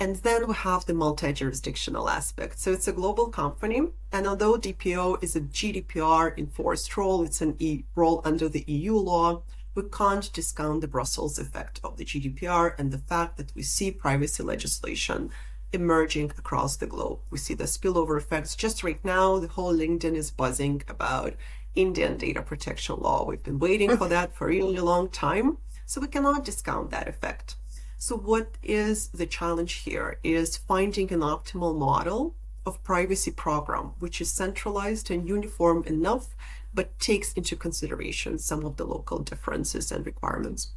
And 0.00 0.16
then 0.16 0.48
we 0.48 0.54
have 0.54 0.86
the 0.86 0.94
multi-jurisdictional 0.94 2.08
aspect. 2.08 2.58
So 2.58 2.72
it's 2.72 2.88
a 2.88 2.92
global 2.92 3.26
company. 3.26 3.82
And 4.10 4.26
although 4.26 4.56
DPO 4.56 5.22
is 5.22 5.36
a 5.36 5.42
GDPR 5.42 6.38
enforced 6.38 6.96
role, 6.96 7.22
it's 7.22 7.42
an 7.42 7.54
e- 7.58 7.84
role 7.94 8.22
under 8.24 8.48
the 8.48 8.64
EU 8.66 8.96
law, 8.96 9.42
we 9.74 9.82
can't 9.82 10.32
discount 10.32 10.80
the 10.80 10.88
Brussels 10.88 11.38
effect 11.38 11.80
of 11.84 11.98
the 11.98 12.06
GDPR 12.06 12.74
and 12.78 12.90
the 12.90 12.98
fact 12.98 13.36
that 13.36 13.54
we 13.54 13.62
see 13.62 13.90
privacy 13.90 14.42
legislation 14.42 15.30
emerging 15.70 16.32
across 16.38 16.76
the 16.76 16.86
globe. 16.86 17.20
We 17.30 17.36
see 17.36 17.54
the 17.54 17.64
spillover 17.64 18.16
effects. 18.16 18.56
Just 18.56 18.82
right 18.82 19.04
now, 19.04 19.38
the 19.38 19.48
whole 19.48 19.74
LinkedIn 19.74 20.14
is 20.14 20.30
buzzing 20.30 20.82
about 20.88 21.34
Indian 21.74 22.16
data 22.16 22.40
protection 22.40 22.96
law. 22.98 23.26
We've 23.26 23.42
been 23.42 23.58
waiting 23.58 23.90
for 23.90 23.96
mm-hmm. 23.96 24.08
that 24.08 24.34
for 24.34 24.46
a 24.46 24.50
really 24.50 24.78
long 24.78 25.10
time. 25.10 25.58
So 25.84 26.00
we 26.00 26.08
cannot 26.08 26.46
discount 26.46 26.90
that 26.90 27.06
effect. 27.06 27.56
So 28.02 28.16
what 28.16 28.56
is 28.62 29.08
the 29.08 29.26
challenge 29.26 29.74
here 29.84 30.18
is 30.24 30.56
finding 30.56 31.12
an 31.12 31.20
optimal 31.20 31.76
model 31.76 32.34
of 32.64 32.82
privacy 32.82 33.30
program 33.30 33.92
which 33.98 34.22
is 34.22 34.32
centralized 34.32 35.10
and 35.10 35.28
uniform 35.28 35.84
enough 35.84 36.34
but 36.72 36.98
takes 36.98 37.34
into 37.34 37.56
consideration 37.56 38.38
some 38.38 38.64
of 38.64 38.78
the 38.78 38.86
local 38.86 39.18
differences 39.18 39.92
and 39.92 40.06
requirements. 40.06 40.72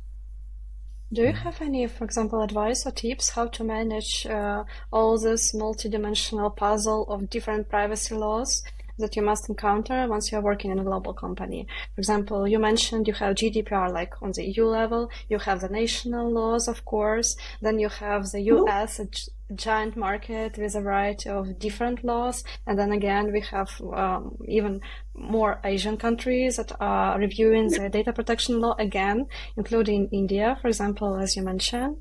Do 1.14 1.22
you 1.22 1.32
have 1.32 1.62
any, 1.62 1.88
for 1.88 2.04
example, 2.04 2.42
advice 2.42 2.86
or 2.86 2.92
tips 2.92 3.30
how 3.30 3.48
to 3.48 3.64
manage 3.64 4.26
uh, 4.26 4.66
all 4.92 5.18
this 5.18 5.54
multidimensional 5.54 6.54
puzzle 6.54 7.06
of 7.08 7.30
different 7.30 7.70
privacy 7.70 8.16
laws 8.16 8.64
that 9.00 9.16
you 9.16 9.22
must 9.22 9.50
encounter 9.50 10.08
once 10.08 10.32
you're 10.32 10.42
working 10.42 10.72
in 10.72 10.80
a 10.80 10.84
global 10.84 11.14
company? 11.14 11.68
For 11.96 12.02
example, 12.02 12.48
you 12.48 12.60
mentioned 12.60 13.08
you 13.08 13.14
have 13.16 13.36
GDPR 13.36 13.92
like 13.92 14.22
on 14.22 14.32
the 14.32 14.44
EU 14.46 14.66
level, 14.66 15.10
you 15.30 15.40
have 15.40 15.62
the 15.62 15.70
national 15.70 16.32
laws, 16.32 16.68
of 16.68 16.86
course, 16.86 17.36
then 17.62 17.80
you 17.80 17.90
have 17.90 18.32
the 18.32 18.42
US, 18.42 19.00
a 19.00 19.08
giant 19.56 19.96
market 19.96 20.58
with 20.58 20.76
a 20.76 20.82
variety 20.82 21.30
of 21.30 21.60
different 21.60 22.04
laws, 22.04 22.44
and 22.66 22.78
then 22.80 22.92
again 22.92 23.32
we 23.32 23.42
have 23.42 23.70
um, 23.94 24.38
even 24.48 24.82
more 25.16 25.60
Asian 25.64 25.98
countries 25.98 26.58
that 26.58 26.72
are 26.80 27.20
reviewing 27.20 27.70
the 27.70 27.90
data 27.90 28.12
protection 28.14 28.60
law 28.60 28.76
again, 28.80 29.28
including 29.58 30.10
India, 30.12 30.58
for 30.62 30.68
example, 30.68 31.18
as 31.18 31.36
you 31.36 31.44
mentioned. 31.44 31.98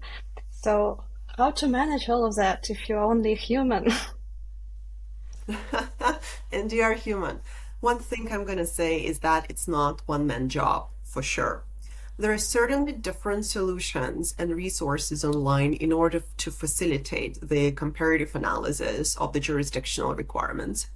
So, 0.51 1.05
how 1.37 1.51
to 1.51 1.67
manage 1.67 2.09
all 2.09 2.25
of 2.25 2.37
that 2.37 2.71
if 2.71 2.89
you're 2.89 3.03
only 3.03 3.35
human? 3.35 3.93
and 6.53 6.73
you 6.73 6.83
are 6.83 6.95
human. 6.95 7.41
One 7.81 7.99
thing 7.99 8.31
I'm 8.31 8.45
going 8.45 8.59
to 8.59 8.67
say 8.67 8.99
is 8.99 9.19
that 9.21 9.47
it's 9.49 9.67
not 9.67 10.03
one 10.07 10.27
man 10.27 10.49
job 10.49 10.89
for 11.03 11.23
sure. 11.23 11.65
There 12.19 12.33
are 12.33 12.39
certainly 12.39 12.93
different 12.93 13.47
solutions 13.47 14.35
and 14.39 14.55
resources 14.55 15.25
online 15.25 15.73
in 15.75 15.93
order 15.93 16.23
to 16.37 16.51
facilitate 16.51 17.41
the 17.41 17.73
comparative 17.73 18.35
analysis 18.35 19.17
of 19.17 19.33
the 19.33 19.41
jurisdictional 19.41 20.15
requirements. 20.15 20.89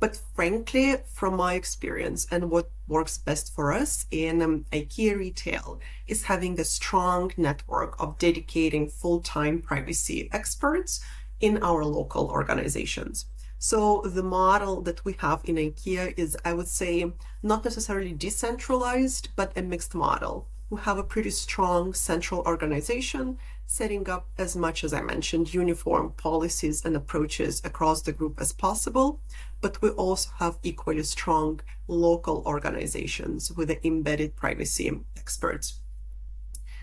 But 0.00 0.20
frankly, 0.34 0.96
from 1.06 1.36
my 1.36 1.54
experience 1.54 2.26
and 2.30 2.50
what 2.50 2.70
works 2.88 3.16
best 3.16 3.54
for 3.54 3.72
us 3.72 4.04
in 4.10 4.42
um, 4.42 4.66
IKEA 4.72 5.16
retail 5.16 5.80
is 6.06 6.24
having 6.24 6.60
a 6.60 6.64
strong 6.64 7.32
network 7.36 7.94
of 7.98 8.18
dedicating 8.18 8.90
full-time 8.90 9.62
privacy 9.62 10.28
experts 10.32 11.00
in 11.40 11.62
our 11.62 11.84
local 11.84 12.28
organizations. 12.28 13.26
So 13.70 14.02
the 14.04 14.22
model 14.22 14.82
that 14.82 15.06
we 15.06 15.14
have 15.20 15.40
in 15.44 15.56
IKEA 15.56 16.12
is, 16.18 16.36
I 16.44 16.52
would 16.52 16.68
say, 16.68 17.10
not 17.42 17.64
necessarily 17.64 18.12
decentralized, 18.12 19.30
but 19.36 19.56
a 19.56 19.62
mixed 19.62 19.94
model. 19.94 20.46
We 20.68 20.82
have 20.82 20.98
a 20.98 21.02
pretty 21.02 21.30
strong 21.30 21.94
central 21.94 22.42
organization 22.42 23.38
setting 23.66 24.06
up 24.10 24.28
as 24.36 24.54
much 24.54 24.84
as 24.84 24.92
I 24.92 25.00
mentioned 25.00 25.54
uniform 25.54 26.12
policies 26.18 26.84
and 26.84 26.94
approaches 26.94 27.62
across 27.64 28.02
the 28.02 28.12
group 28.12 28.38
as 28.38 28.52
possible, 28.52 29.22
but 29.62 29.80
we 29.80 29.88
also 29.88 30.28
have 30.40 30.58
equally 30.62 31.02
strong 31.02 31.62
local 31.88 32.42
organizations 32.44 33.50
with 33.50 33.68
the 33.68 33.86
embedded 33.86 34.36
privacy 34.36 34.92
experts. 35.16 35.80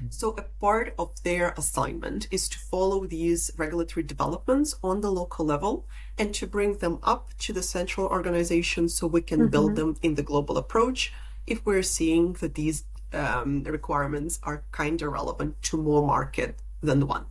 Mm-hmm. 0.02 0.10
So 0.10 0.32
a 0.32 0.44
part 0.60 0.96
of 0.98 1.22
their 1.22 1.54
assignment 1.58 2.28
is 2.32 2.50
to 2.50 2.58
follow 2.58 3.06
these 3.06 3.52
regulatory 3.56 4.04
developments 4.04 4.76
on 4.84 5.02
the 5.02 5.12
local 5.12 5.46
level 5.46 5.88
and 6.18 6.34
to 6.36 6.48
bring 6.48 6.78
them 6.78 7.00
up 7.04 7.30
to 7.40 7.54
the 7.54 7.64
central 7.64 8.08
organization 8.08 8.90
so 8.90 9.08
we 9.08 9.22
can 9.22 9.40
mm-hmm. 9.40 9.50
build 9.50 9.76
them 9.76 9.98
in 10.02 10.16
the 10.16 10.24
global 10.24 10.58
approach 10.58 11.14
if 11.48 11.66
we're 11.66 11.84
seeing 11.84 12.34
that 12.34 12.56
these 12.56 12.84
um, 13.14 13.64
requirements 13.64 14.40
are 14.44 14.64
kind 14.72 15.02
of 15.02 15.12
relevant 15.12 15.62
to 15.64 15.78
more 15.78 16.06
market 16.06 16.60
than 16.82 17.08
one. 17.08 17.26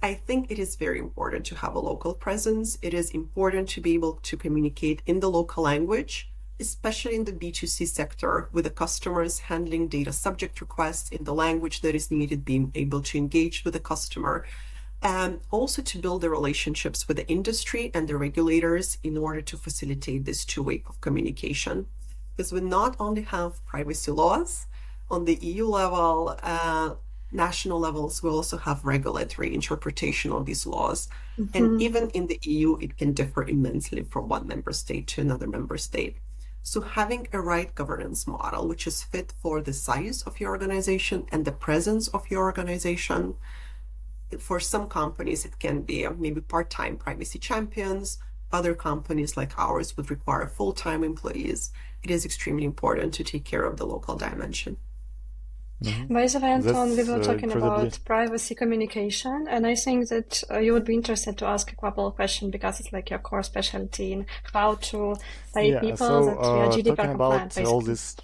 I 0.00 0.14
think 0.14 0.50
it 0.50 0.58
is 0.58 0.76
very 0.76 1.00
important 1.00 1.44
to 1.46 1.56
have 1.56 1.74
a 1.74 1.80
local 1.80 2.14
presence. 2.14 2.78
It 2.82 2.94
is 2.94 3.10
important 3.10 3.68
to 3.70 3.80
be 3.80 3.94
able 3.94 4.14
to 4.22 4.36
communicate 4.36 5.02
in 5.06 5.20
the 5.20 5.28
local 5.28 5.64
language 5.64 6.30
especially 6.60 7.14
in 7.14 7.24
the 7.24 7.32
B2C 7.32 7.86
sector, 7.86 8.48
with 8.52 8.64
the 8.64 8.70
customers 8.70 9.38
handling 9.38 9.88
data 9.88 10.12
subject 10.12 10.60
requests 10.60 11.10
in 11.10 11.24
the 11.24 11.34
language 11.34 11.80
that 11.82 11.94
is 11.94 12.10
needed, 12.10 12.44
being 12.44 12.72
able 12.74 13.00
to 13.02 13.18
engage 13.18 13.64
with 13.64 13.74
the 13.74 13.80
customer, 13.80 14.44
and 15.02 15.40
also 15.50 15.80
to 15.82 15.98
build 15.98 16.22
the 16.22 16.30
relationships 16.30 17.06
with 17.06 17.16
the 17.16 17.28
industry 17.28 17.90
and 17.94 18.08
the 18.08 18.16
regulators 18.16 18.98
in 19.02 19.16
order 19.16 19.40
to 19.40 19.56
facilitate 19.56 20.24
this 20.24 20.44
two 20.44 20.62
way 20.62 20.82
of 20.88 21.00
communication. 21.00 21.86
Because 22.36 22.52
we 22.52 22.60
not 22.60 22.96
only 22.98 23.22
have 23.22 23.64
privacy 23.66 24.10
laws 24.10 24.66
on 25.10 25.24
the 25.24 25.36
EU 25.36 25.66
level, 25.66 26.36
uh, 26.42 26.94
national 27.30 27.78
levels, 27.78 28.22
we 28.22 28.30
also 28.30 28.56
have 28.56 28.84
regulatory 28.84 29.54
interpretation 29.54 30.32
of 30.32 30.46
these 30.46 30.66
laws. 30.66 31.08
Mm-hmm. 31.38 31.56
And 31.56 31.82
even 31.82 32.10
in 32.10 32.26
the 32.26 32.38
EU, 32.42 32.76
it 32.80 32.96
can 32.96 33.12
differ 33.12 33.44
immensely 33.44 34.02
from 34.02 34.28
one 34.28 34.46
member 34.46 34.72
state 34.72 35.06
to 35.08 35.20
another 35.20 35.46
member 35.46 35.76
state. 35.76 36.16
So 36.62 36.80
having 36.80 37.28
a 37.32 37.40
right 37.40 37.74
governance 37.74 38.26
model, 38.26 38.68
which 38.68 38.86
is 38.86 39.02
fit 39.02 39.32
for 39.40 39.62
the 39.62 39.72
size 39.72 40.22
of 40.22 40.40
your 40.40 40.50
organization 40.50 41.26
and 41.30 41.44
the 41.44 41.52
presence 41.52 42.08
of 42.08 42.30
your 42.30 42.42
organization. 42.44 43.34
For 44.38 44.60
some 44.60 44.88
companies, 44.88 45.44
it 45.44 45.58
can 45.58 45.82
be 45.82 46.06
maybe 46.08 46.40
part-time 46.40 46.96
privacy 46.96 47.38
champions, 47.38 48.18
other 48.52 48.74
companies 48.74 49.36
like 49.36 49.58
ours 49.58 49.96
would 49.96 50.10
require 50.10 50.46
full 50.46 50.72
time 50.72 51.04
employees, 51.04 51.70
it 52.02 52.10
is 52.10 52.24
extremely 52.24 52.64
important 52.64 53.12
to 53.14 53.24
take 53.24 53.44
care 53.44 53.64
of 53.64 53.76
the 53.76 53.86
local 53.86 54.16
dimension. 54.16 54.76
Mm-hmm. 55.82 56.12
By 56.12 56.26
the 56.26 56.40
way, 56.40 56.48
Anton, 56.48 56.96
we 56.96 57.04
were 57.04 57.20
uh, 57.20 57.22
talking 57.22 57.52
uh, 57.52 57.56
about 57.56 57.98
privacy 58.04 58.54
communication, 58.56 59.46
and 59.48 59.64
I 59.64 59.76
think 59.76 60.08
that 60.08 60.42
uh, 60.50 60.58
you 60.58 60.72
would 60.72 60.84
be 60.84 60.94
interested 60.94 61.38
to 61.38 61.46
ask 61.46 61.72
a 61.72 61.76
couple 61.76 62.04
of 62.04 62.16
questions 62.16 62.50
because 62.50 62.80
it's 62.80 62.92
like 62.92 63.10
your 63.10 63.20
core 63.20 63.44
specialty 63.44 64.12
in 64.12 64.26
how 64.52 64.74
to 64.74 65.14
tell 65.54 65.62
yeah, 65.62 65.78
people 65.78 65.96
so, 65.96 66.24
that 66.24 66.38
we 66.38 66.46
are 66.46 66.64
uh, 66.64 66.70
GDPR 66.70 66.84
compliant. 66.96 67.14
About 67.14 67.44
basically. 67.44 67.64
all 67.70 67.80
this 67.80 68.16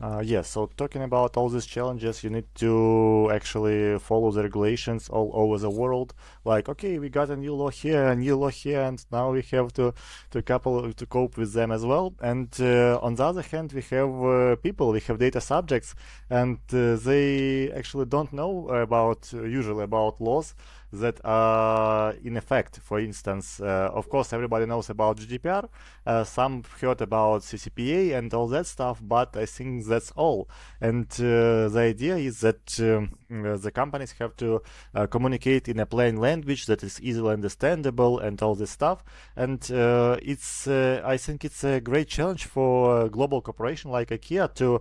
Uh, 0.00 0.22
yes, 0.24 0.48
so 0.48 0.70
talking 0.76 1.02
about 1.02 1.36
all 1.36 1.48
these 1.48 1.66
challenges, 1.66 2.22
you 2.22 2.30
need 2.30 2.44
to 2.54 3.28
actually 3.32 3.98
follow 3.98 4.30
the 4.30 4.40
regulations 4.40 5.08
all 5.08 5.28
over 5.34 5.58
the 5.58 5.68
world. 5.68 6.14
Like, 6.44 6.68
okay, 6.68 7.00
we 7.00 7.08
got 7.08 7.30
a 7.30 7.36
new 7.36 7.52
law 7.52 7.70
here, 7.70 8.06
a 8.06 8.14
new 8.14 8.36
law 8.36 8.50
here, 8.50 8.80
and 8.82 9.04
now 9.10 9.32
we 9.32 9.42
have 9.50 9.72
to 9.72 9.92
to 10.30 10.40
couple 10.42 10.92
to 10.92 11.06
cope 11.06 11.36
with 11.36 11.52
them 11.52 11.72
as 11.72 11.84
well. 11.84 12.14
And 12.20 12.48
uh, 12.60 13.00
on 13.02 13.16
the 13.16 13.24
other 13.24 13.42
hand, 13.42 13.72
we 13.72 13.82
have 13.90 14.24
uh, 14.24 14.56
people, 14.62 14.92
we 14.92 15.00
have 15.00 15.18
data 15.18 15.40
subjects, 15.40 15.96
and 16.30 16.58
uh, 16.72 16.94
they 16.94 17.72
actually 17.72 18.06
don't 18.06 18.32
know 18.32 18.68
about 18.68 19.32
usually 19.32 19.82
about 19.82 20.20
laws 20.20 20.54
that 20.92 21.20
are 21.24 22.14
in 22.24 22.36
effect. 22.36 22.78
For 22.82 22.98
instance, 22.98 23.60
uh, 23.60 23.90
of 23.92 24.08
course, 24.08 24.32
everybody 24.32 24.66
knows 24.66 24.90
about 24.90 25.18
GDPR. 25.18 25.68
Uh, 26.06 26.24
some 26.24 26.62
heard 26.80 27.00
about 27.00 27.42
CCPA 27.42 28.16
and 28.16 28.32
all 28.32 28.48
that 28.48 28.66
stuff, 28.66 29.00
but 29.02 29.36
I 29.36 29.46
think 29.46 29.86
that's 29.86 30.10
all. 30.12 30.48
And 30.80 31.06
uh, 31.20 31.68
the 31.68 31.80
idea 31.80 32.16
is 32.16 32.40
that 32.40 32.78
um, 32.80 33.10
the 33.28 33.70
companies 33.70 34.12
have 34.18 34.36
to 34.36 34.62
communicate 35.10 35.68
in 35.68 35.78
a 35.80 35.86
plain 35.86 36.16
language 36.16 36.66
that 36.66 36.82
is 36.82 37.00
easily 37.02 37.32
understandable 37.32 38.18
and 38.18 38.40
all 38.42 38.54
this 38.54 38.70
stuff. 38.70 39.04
And 39.36 39.62
it's, 39.70 40.66
I 40.66 41.16
think, 41.16 41.44
it's 41.44 41.64
a 41.64 41.80
great 41.80 42.08
challenge 42.08 42.46
for 42.46 43.08
global 43.08 43.42
corporation 43.42 43.90
like 43.90 44.08
IKEA 44.08 44.54
to 44.54 44.80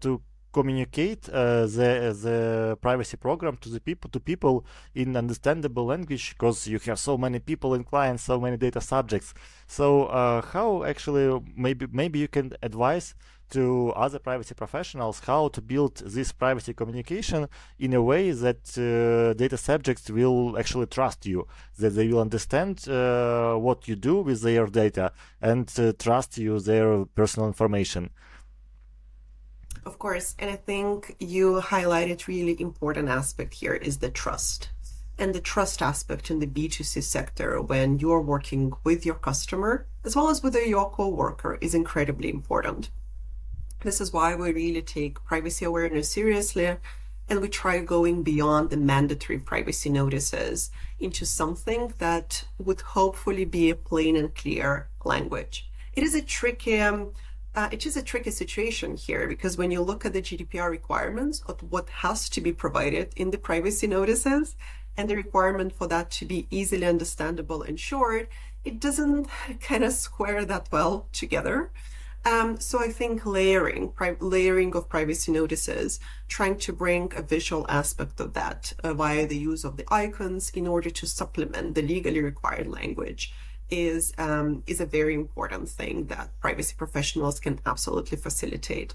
to 0.00 0.20
communicate 0.52 1.28
uh, 1.28 1.66
the 1.66 1.90
the 2.24 2.78
privacy 2.80 3.16
program 3.16 3.56
to 3.58 3.68
the 3.68 3.80
people 3.80 4.10
to 4.10 4.20
people 4.20 4.64
in 4.94 5.16
understandable 5.16 5.86
language 5.86 6.30
because 6.30 6.66
you 6.66 6.78
have 6.78 6.98
so 6.98 7.16
many 7.16 7.38
people 7.38 7.74
and 7.74 7.86
clients 7.86 8.24
so 8.24 8.40
many 8.40 8.56
data 8.56 8.80
subjects. 8.80 9.34
So 9.66 10.06
uh, 10.06 10.42
how 10.42 10.84
actually 10.84 11.40
maybe 11.56 11.86
maybe 11.90 12.18
you 12.18 12.28
can 12.28 12.52
advise 12.62 13.14
to 13.50 13.92
other 13.96 14.18
privacy 14.18 14.54
professionals 14.54 15.20
how 15.20 15.48
to 15.48 15.60
build 15.60 15.96
this 15.96 16.32
privacy 16.32 16.72
communication 16.72 17.48
in 17.78 17.92
a 17.94 18.02
way 18.02 18.30
that 18.30 18.62
uh, 18.78 19.34
data 19.34 19.56
subjects 19.56 20.08
will 20.08 20.56
actually 20.58 20.86
trust 20.86 21.26
you 21.26 21.46
that 21.78 21.90
they 21.90 22.06
will 22.08 22.20
understand 22.20 22.88
uh, 22.88 23.54
what 23.54 23.88
you 23.88 23.96
do 23.96 24.20
with 24.20 24.42
their 24.42 24.66
data 24.66 25.12
and 25.40 25.72
uh, 25.78 25.92
trust 25.98 26.38
you 26.38 26.60
their 26.60 27.04
personal 27.06 27.48
information 27.48 28.10
of 29.84 29.98
course. 29.98 30.34
And 30.38 30.50
I 30.50 30.56
think 30.56 31.16
you 31.18 31.60
highlighted 31.60 32.26
really 32.26 32.60
important 32.60 33.08
aspect 33.08 33.54
here 33.54 33.74
is 33.74 33.98
the 33.98 34.10
trust. 34.10 34.70
And 35.18 35.34
the 35.34 35.40
trust 35.40 35.82
aspect 35.82 36.30
in 36.30 36.38
the 36.38 36.46
B2C 36.46 37.02
sector 37.02 37.60
when 37.60 37.98
you're 37.98 38.22
working 38.22 38.72
with 38.84 39.04
your 39.04 39.16
customer 39.16 39.86
as 40.04 40.16
well 40.16 40.30
as 40.30 40.42
with 40.42 40.54
your 40.54 40.90
co-worker 40.90 41.58
is 41.60 41.74
incredibly 41.74 42.30
important. 42.30 42.90
This 43.82 44.00
is 44.00 44.12
why 44.12 44.34
we 44.34 44.52
really 44.52 44.82
take 44.82 45.24
privacy 45.24 45.64
awareness 45.64 46.10
seriously 46.10 46.76
and 47.28 47.40
we 47.40 47.48
try 47.48 47.78
going 47.78 48.22
beyond 48.22 48.70
the 48.70 48.76
mandatory 48.76 49.38
privacy 49.38 49.88
notices 49.88 50.70
into 50.98 51.24
something 51.24 51.94
that 51.98 52.44
would 52.58 52.80
hopefully 52.80 53.44
be 53.44 53.70
a 53.70 53.76
plain 53.76 54.16
and 54.16 54.34
clear 54.34 54.88
language. 55.04 55.70
It 55.94 56.02
is 56.02 56.14
a 56.14 56.22
tricky 56.22 56.80
um, 56.80 57.12
uh, 57.54 57.68
it 57.72 57.84
is 57.84 57.96
a 57.96 58.02
tricky 58.02 58.30
situation 58.30 58.96
here 58.96 59.26
because 59.26 59.58
when 59.58 59.70
you 59.70 59.80
look 59.80 60.06
at 60.06 60.12
the 60.12 60.22
GDPR 60.22 60.70
requirements 60.70 61.42
of 61.46 61.60
what 61.70 61.88
has 61.88 62.28
to 62.30 62.40
be 62.40 62.52
provided 62.52 63.12
in 63.16 63.30
the 63.30 63.38
privacy 63.38 63.86
notices 63.86 64.56
and 64.96 65.08
the 65.08 65.16
requirement 65.16 65.72
for 65.72 65.86
that 65.88 66.10
to 66.12 66.24
be 66.24 66.46
easily 66.50 66.86
understandable 66.86 67.62
and 67.62 67.80
short, 67.80 68.28
it 68.64 68.80
doesn't 68.80 69.28
kind 69.60 69.84
of 69.84 69.92
square 69.92 70.44
that 70.44 70.68
well 70.70 71.08
together. 71.12 71.70
Um, 72.24 72.60
so 72.60 72.78
I 72.78 72.88
think 72.88 73.24
layering, 73.24 73.92
pri- 73.92 74.16
layering 74.20 74.76
of 74.76 74.90
privacy 74.90 75.32
notices, 75.32 76.00
trying 76.28 76.58
to 76.58 76.72
bring 76.72 77.10
a 77.16 77.22
visual 77.22 77.64
aspect 77.68 78.20
of 78.20 78.34
that 78.34 78.74
uh, 78.84 78.92
via 78.92 79.26
the 79.26 79.38
use 79.38 79.64
of 79.64 79.78
the 79.78 79.86
icons 79.90 80.50
in 80.50 80.66
order 80.66 80.90
to 80.90 81.06
supplement 81.06 81.74
the 81.74 81.82
legally 81.82 82.20
required 82.20 82.68
language 82.68 83.32
is 83.70 84.12
um, 84.18 84.62
is 84.66 84.80
a 84.80 84.86
very 84.86 85.14
important 85.14 85.68
thing 85.68 86.06
that 86.06 86.38
privacy 86.40 86.74
professionals 86.76 87.40
can 87.40 87.60
absolutely 87.66 88.18
facilitate. 88.18 88.94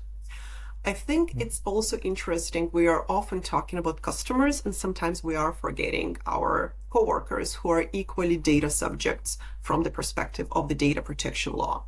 I 0.86 0.94
think 0.94 1.32
hmm. 1.32 1.42
it's 1.42 1.62
also 1.66 1.98
interesting. 2.00 2.70
We 2.72 2.88
are 2.88 3.06
often 3.10 3.42
talking 3.42 3.80
about 3.80 4.02
customers, 4.02 4.64
and 4.64 4.76
sometimes 4.76 5.24
we 5.24 5.36
are 5.36 5.52
forgetting 5.52 6.18
our 6.26 6.76
coworkers 6.90 7.56
who 7.56 7.70
are 7.70 7.90
equally 7.92 8.38
data 8.38 8.70
subjects 8.70 9.38
from 9.62 9.84
the 9.84 9.90
perspective 9.90 10.48
of 10.52 10.70
the 10.70 10.76
data 10.76 11.02
protection 11.02 11.54
law. 11.54 11.86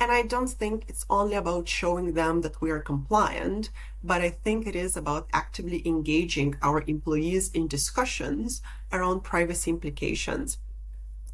And 0.00 0.10
I 0.10 0.22
don't 0.22 0.48
think 0.48 0.86
it's 0.88 1.06
only 1.08 1.36
about 1.36 1.68
showing 1.68 2.14
them 2.14 2.40
that 2.40 2.60
we 2.60 2.72
are 2.72 2.80
compliant, 2.80 3.70
but 4.02 4.20
I 4.20 4.30
think 4.30 4.66
it 4.66 4.74
is 4.74 4.96
about 4.96 5.28
actively 5.32 5.86
engaging 5.86 6.56
our 6.60 6.82
employees 6.88 7.50
in 7.52 7.68
discussions 7.68 8.62
around 8.90 9.20
privacy 9.20 9.70
implications 9.70 10.58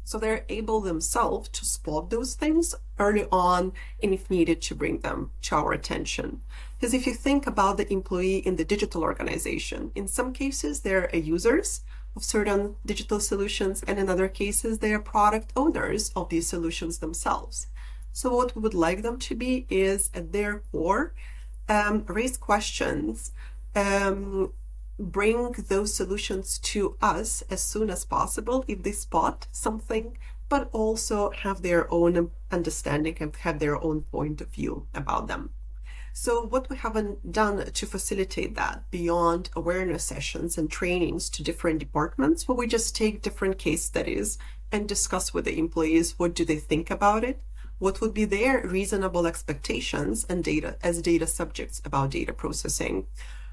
so 0.03 0.17
they're 0.17 0.45
able 0.49 0.81
themselves 0.81 1.49
to 1.49 1.65
spot 1.65 2.09
those 2.09 2.33
things 2.33 2.75
early 2.97 3.25
on 3.31 3.73
and 4.01 4.13
if 4.13 4.29
needed 4.29 4.61
to 4.61 4.75
bring 4.75 4.99
them 4.99 5.31
to 5.41 5.55
our 5.55 5.71
attention. 5.71 6.41
Because 6.79 6.93
if 6.93 7.05
you 7.05 7.13
think 7.13 7.45
about 7.45 7.77
the 7.77 7.91
employee 7.91 8.37
in 8.37 8.55
the 8.55 8.65
digital 8.65 9.03
organization, 9.03 9.91
in 9.95 10.07
some 10.07 10.33
cases 10.33 10.81
they're 10.81 11.13
users 11.15 11.81
of 12.15 12.23
certain 12.23 12.75
digital 12.85 13.19
solutions 13.19 13.83
and 13.87 13.99
in 13.99 14.09
other 14.09 14.27
cases 14.27 14.79
they 14.79 14.93
are 14.93 14.99
product 14.99 15.51
owners 15.55 16.11
of 16.15 16.29
these 16.29 16.47
solutions 16.47 16.99
themselves. 16.99 17.67
So 18.11 18.35
what 18.35 18.55
we 18.55 18.61
would 18.61 18.73
like 18.73 19.01
them 19.01 19.19
to 19.19 19.35
be 19.35 19.65
is 19.69 20.09
at 20.13 20.31
their 20.31 20.63
core, 20.71 21.13
um, 21.67 22.03
raise 22.07 22.37
questions, 22.37 23.31
um, 23.75 24.51
bring 24.99 25.51
those 25.69 25.93
solutions 25.93 26.59
to 26.59 26.97
us 27.01 27.41
as 27.49 27.61
soon 27.63 27.89
as 27.89 28.05
possible 28.05 28.65
if 28.67 28.83
they 28.83 28.91
spot 28.91 29.47
something, 29.51 30.17
but 30.49 30.69
also 30.73 31.31
have 31.31 31.61
their 31.61 31.91
own 31.91 32.31
understanding 32.51 33.15
and 33.19 33.35
have 33.37 33.59
their 33.59 33.81
own 33.81 34.01
point 34.01 34.41
of 34.41 34.49
view 34.49 34.87
about 34.93 35.27
them. 35.27 35.51
So, 36.11 36.43
what 36.43 36.69
we 36.69 36.75
haven't 36.75 37.31
done 37.31 37.71
to 37.71 37.85
facilitate 37.85 38.55
that 38.55 38.89
beyond 38.91 39.49
awareness 39.55 40.03
sessions 40.03 40.57
and 40.57 40.69
trainings 40.69 41.29
to 41.29 41.43
different 41.43 41.79
departments, 41.79 42.47
well, 42.47 42.57
we 42.57 42.67
just 42.67 42.95
take 42.95 43.21
different 43.21 43.57
case 43.57 43.83
studies 43.83 44.37
and 44.71 44.87
discuss 44.87 45.33
with 45.33 45.45
the 45.45 45.57
employees 45.57 46.17
what 46.17 46.35
do 46.35 46.43
they 46.43 46.57
think 46.57 46.89
about 46.89 47.23
it, 47.23 47.41
what 47.77 48.01
would 48.01 48.13
be 48.13 48.25
their 48.25 48.67
reasonable 48.67 49.25
expectations 49.25 50.25
and 50.27 50.43
data 50.43 50.77
as 50.83 51.01
data 51.01 51.25
subjects 51.25 51.81
about 51.85 52.11
data 52.11 52.33
processing 52.33 53.05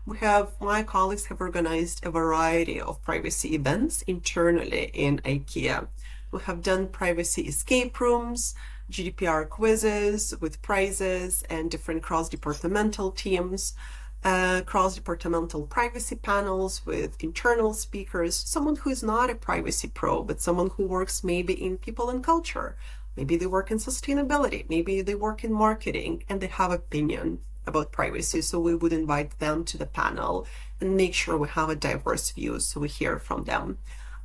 we 0.06 0.18
have 0.18 0.52
my 0.60 0.84
colleagues 0.84 1.26
have 1.26 1.40
organized 1.40 2.06
a 2.06 2.10
variety 2.10 2.80
of 2.80 3.02
privacy 3.02 3.56
events 3.56 4.02
internally 4.02 4.90
in 4.94 5.18
IKEA. 5.24 5.88
We 6.30 6.40
have 6.42 6.62
done 6.62 6.88
privacy 6.88 7.42
escape 7.42 7.98
rooms, 7.98 8.54
GDPR 8.88 9.48
quizzes 9.48 10.32
with 10.40 10.62
prizes 10.62 11.42
and 11.50 11.68
different 11.68 12.04
cross-departmental 12.04 13.10
teams, 13.10 13.74
uh, 14.22 14.62
cross-departmental 14.64 15.66
privacy 15.66 16.14
panels 16.14 16.86
with 16.86 17.20
internal 17.20 17.74
speakers, 17.74 18.36
someone 18.36 18.76
who 18.76 18.90
is 18.90 19.02
not 19.02 19.28
a 19.28 19.34
privacy 19.34 19.88
pro, 19.88 20.22
but 20.22 20.40
someone 20.40 20.70
who 20.76 20.86
works 20.86 21.24
maybe 21.24 21.52
in 21.52 21.78
people 21.78 22.10
and 22.10 22.22
culture. 22.22 22.76
Maybe 23.16 23.36
they 23.36 23.46
work 23.46 23.72
in 23.72 23.78
sustainability, 23.78 24.68
maybe 24.68 25.02
they 25.02 25.16
work 25.16 25.42
in 25.42 25.52
marketing 25.52 26.22
and 26.28 26.40
they 26.40 26.46
have 26.46 26.70
opinion 26.70 27.40
about 27.66 27.92
privacy. 27.92 28.40
So 28.40 28.59
we 28.59 28.74
would 28.74 28.92
invite 28.92 29.38
them 29.38 29.64
to 29.64 29.79
the 29.79 29.87
panel 29.87 30.46
and 30.81 30.96
make 30.96 31.14
sure 31.14 31.37
we 31.37 31.48
have 31.48 31.70
a 31.70 31.76
diverse 31.76 32.31
view 32.31 32.61
so 32.61 32.81
we 32.81 32.88
hear 32.88 33.18
from 33.18 33.44
them. 33.44 33.79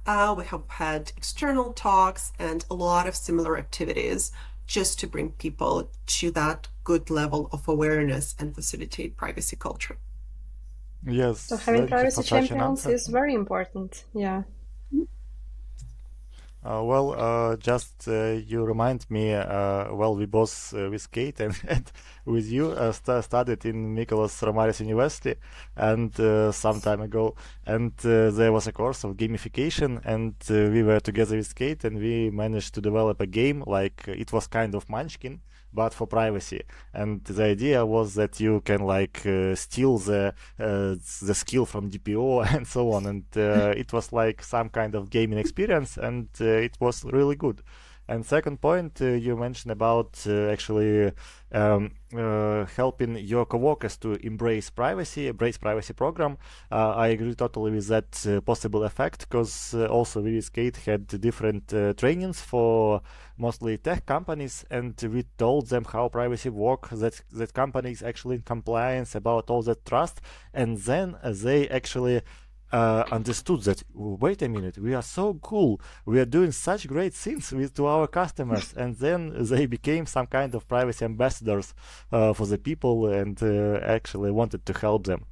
Uh, 0.05 0.33
we 0.37 0.45
have 0.45 0.63
had 0.67 1.11
external 1.15 1.73
talks 1.73 2.33
and 2.39 2.65
a 2.69 2.73
lot 2.73 3.07
of 3.07 3.15
similar 3.15 3.57
activities 3.57 4.31
just 4.65 4.99
to 4.99 5.07
bring 5.07 5.31
people 5.31 5.89
to 6.05 6.31
that 6.31 6.67
good 6.83 7.09
level 7.09 7.49
of 7.51 7.67
awareness 7.67 8.35
and 8.39 8.55
facilitate 8.55 9.17
privacy 9.17 9.55
culture. 9.55 9.97
Yes. 11.05 11.41
So 11.41 11.57
having 11.57 11.87
privacy 11.87 12.23
champions 12.23 12.85
is 12.85 13.07
very 13.07 13.33
important. 13.33 14.05
Yeah. 14.13 14.43
Uh, 16.63 16.83
well, 16.83 17.15
uh, 17.17 17.55
just 17.57 18.07
uh, 18.07 18.33
you 18.45 18.63
remind 18.63 19.09
me. 19.09 19.33
Uh, 19.33 19.91
well, 19.95 20.15
we 20.15 20.27
both 20.27 20.73
uh, 20.75 20.91
with 20.91 21.09
Kate 21.09 21.39
and, 21.39 21.59
and 21.67 21.91
with 22.23 22.45
you 22.51 22.69
uh, 22.71 22.91
st- 22.91 23.23
studied 23.23 23.65
in 23.65 23.95
Mykolas 23.95 24.43
Romeris 24.45 24.79
University, 24.79 25.35
and 25.75 26.13
some 26.53 26.79
time 26.79 27.01
ago, 27.01 27.35
and 27.65 27.97
there 27.97 28.51
was 28.51 28.67
a 28.67 28.71
course 28.71 29.03
of 29.03 29.17
gamification, 29.17 30.01
and 30.05 30.35
we 30.49 30.83
were 30.83 30.99
together 30.99 31.35
with 31.35 31.55
Kate, 31.55 31.83
and 31.83 31.97
we 31.97 32.29
managed 32.29 32.75
to 32.75 32.81
develop 32.81 33.19
a 33.21 33.27
game 33.27 33.63
like 33.65 34.07
it 34.07 34.31
was 34.31 34.45
kind 34.45 34.75
of 34.75 34.87
Munchkin, 34.87 35.41
but 35.73 35.93
for 35.93 36.07
privacy. 36.07 36.61
And 36.93 37.23
the 37.23 37.43
idea 37.43 37.85
was 37.85 38.15
that 38.15 38.39
you 38.39 38.61
can 38.61 38.81
like 38.81 39.25
uh, 39.25 39.55
steal 39.55 39.97
the 39.97 40.33
uh, 40.59 40.95
the 41.21 41.33
skill 41.33 41.65
from 41.65 41.89
DPO 41.89 42.53
and 42.55 42.67
so 42.67 42.91
on. 42.91 43.05
And 43.05 43.23
uh, 43.35 43.73
it 43.75 43.93
was 43.93 44.11
like 44.11 44.43
some 44.43 44.69
kind 44.69 44.95
of 44.95 45.09
gaming 45.09 45.39
experience, 45.39 45.97
and 45.97 46.27
uh, 46.39 46.45
it 46.45 46.77
was 46.79 47.03
really 47.05 47.35
good. 47.35 47.61
And 48.11 48.25
second 48.25 48.59
point, 48.59 49.01
uh, 49.01 49.05
you 49.05 49.37
mentioned 49.37 49.71
about 49.71 50.21
uh, 50.27 50.49
actually 50.49 51.13
um, 51.53 51.91
uh, 52.13 52.65
helping 52.65 53.15
your 53.15 53.45
coworkers 53.45 53.95
to 53.99 54.15
embrace 54.15 54.69
privacy, 54.69 55.29
embrace 55.29 55.57
privacy 55.57 55.93
program. 55.93 56.37
I 56.69 57.07
agree 57.07 57.35
totally 57.35 57.71
with 57.71 57.87
that 57.87 58.43
possible 58.45 58.83
effect 58.83 59.29
because 59.29 59.73
also 59.73 60.21
we 60.21 60.35
with 60.35 60.51
Kate 60.51 60.75
had 60.75 61.07
different 61.07 61.69
trainings 61.97 62.41
for 62.41 63.01
mostly 63.37 63.77
tech 63.77 64.05
companies, 64.05 64.65
and 64.69 64.93
we 65.03 65.23
told 65.37 65.67
them 65.69 65.85
how 65.85 66.09
privacy 66.09 66.49
work, 66.49 66.89
that 66.89 67.21
that 67.31 67.53
company 67.53 67.91
is 67.91 68.03
actually 68.03 68.35
in 68.35 68.41
compliance 68.41 69.15
about 69.15 69.49
all 69.49 69.61
that 69.63 69.85
trust, 69.85 70.19
and 70.53 70.77
then 70.79 71.15
they 71.23 71.69
actually 71.69 72.21
uh, 72.71 73.03
understood 73.11 73.61
that 73.63 73.83
wait 73.93 74.41
a 74.41 74.49
minute 74.49 74.77
we 74.77 74.93
are 74.93 75.01
so 75.01 75.33
cool. 75.41 75.81
We 76.05 76.19
are 76.19 76.25
doing 76.25 76.51
such 76.51 76.87
great 76.87 77.13
things 77.13 77.51
with 77.51 77.73
to 77.75 77.85
our 77.85 78.07
customers. 78.07 78.73
And 78.81 78.95
then 78.97 79.33
they 79.51 79.65
became 79.65 80.05
some 80.05 80.27
kind 80.27 80.55
of 80.55 80.67
privacy 80.67 81.05
ambassadors 81.05 81.73
uh, 82.11 82.33
for 82.33 82.45
the 82.47 82.57
people 82.57 83.07
and 83.07 83.41
uh, 83.43 83.79
actually 83.83 84.31
wanted 84.31 84.65
to 84.65 84.73
help 84.73 85.05
them. 85.05 85.25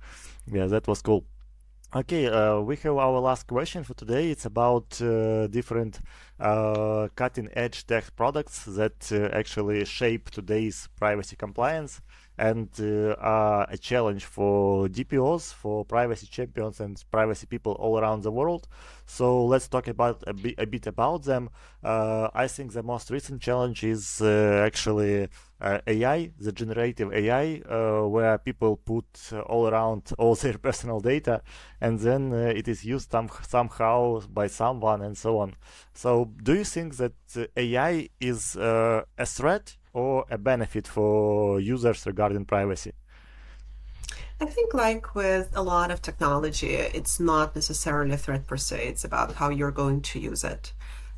Yeah 0.48 0.68
that 0.68 0.88
was 0.88 1.02
cool. 1.02 1.26
Okay, 1.96 2.28
uh, 2.28 2.60
we 2.60 2.76
have 2.76 2.98
our 2.98 3.20
last 3.20 3.48
question 3.48 3.84
for 3.84 3.96
today. 3.96 4.30
It's 4.30 4.46
about 4.46 5.02
uh, 5.02 5.48
different 5.48 6.00
uh, 6.40 7.08
cutting 7.16 7.50
edge 7.54 7.88
tech 7.88 8.16
products 8.16 8.66
that 8.66 9.12
uh, 9.12 9.36
actually 9.36 9.84
shape 9.86 10.30
today's 10.30 10.88
privacy 10.98 11.36
compliance 11.36 12.00
and 12.40 12.70
uh, 12.80 13.16
are 13.20 13.68
a 13.70 13.78
challenge 13.78 14.24
for 14.24 14.88
DPOs, 14.88 15.54
for 15.54 15.84
privacy 15.84 16.26
champions 16.26 16.80
and 16.80 17.04
privacy 17.12 17.46
people 17.46 17.74
all 17.74 18.00
around 18.00 18.24
the 18.24 18.32
world. 18.32 18.68
So 19.06 19.46
let's 19.46 19.68
talk 19.68 19.88
about 19.88 20.24
a, 20.26 20.34
bit, 20.34 20.56
a 20.58 20.66
bit 20.66 20.88
about 20.88 21.24
them. 21.24 21.50
Uh, 21.84 22.30
I 22.34 22.48
think 22.48 22.72
the 22.72 22.82
most 22.82 23.12
recent 23.12 23.42
challenge 23.42 23.84
is 23.84 24.22
uh, 24.22 24.64
actually 24.66 25.28
uh, 25.60 25.80
AI, 25.86 26.32
the 26.40 26.54
generative 26.54 27.12
AI, 27.12 27.62
uh, 27.70 28.08
where 28.08 28.38
people 28.38 28.78
put 28.78 29.06
uh, 29.34 29.42
all 29.42 29.68
around 29.68 30.14
all 30.18 30.36
their 30.36 30.58
personal 30.70 31.02
data, 31.02 31.42
and 31.82 32.00
then 32.00 32.32
it 32.32 32.70
is 32.70 32.86
used 32.86 33.12
some, 33.12 33.30
somehow 33.46 34.22
by 34.32 34.48
someone 34.48 35.02
and 35.02 35.18
so 35.18 35.40
on. 35.40 35.56
So, 35.94 36.32
do 36.42 36.54
you 36.54 36.64
think 36.64 36.96
that 36.98 37.14
AI 37.58 38.10
is 38.22 38.56
a 38.56 39.04
threat 39.26 39.76
or 39.94 40.26
a 40.30 40.38
benefit 40.38 40.88
for 40.88 41.60
users 41.60 42.06
regarding 42.06 42.46
privacy? 42.46 42.94
I 44.42 44.46
think, 44.46 44.74
like 44.74 45.16
with 45.16 45.52
a 45.54 45.62
lot 45.62 45.92
of 45.92 46.02
technology, 46.02 46.76
it's 46.76 47.20
not 47.20 47.56
necessarily 47.56 48.14
a 48.14 48.18
threat 48.18 48.48
per 48.48 48.56
se. 48.56 48.88
It's 48.88 49.04
about 49.04 49.34
how 49.34 49.50
you're 49.50 49.72
going 49.72 50.02
to 50.02 50.20
use 50.20 50.44
it. 50.44 50.72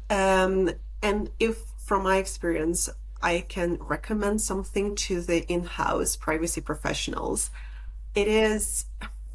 Um, 0.09 0.71
and 1.03 1.29
if, 1.39 1.57
from 1.77 2.03
my 2.03 2.17
experience, 2.17 2.89
I 3.21 3.45
can 3.47 3.77
recommend 3.79 4.41
something 4.41 4.95
to 4.95 5.21
the 5.21 5.45
in 5.51 5.65
house 5.65 6.15
privacy 6.15 6.61
professionals, 6.61 7.51
it 8.15 8.27
is 8.27 8.85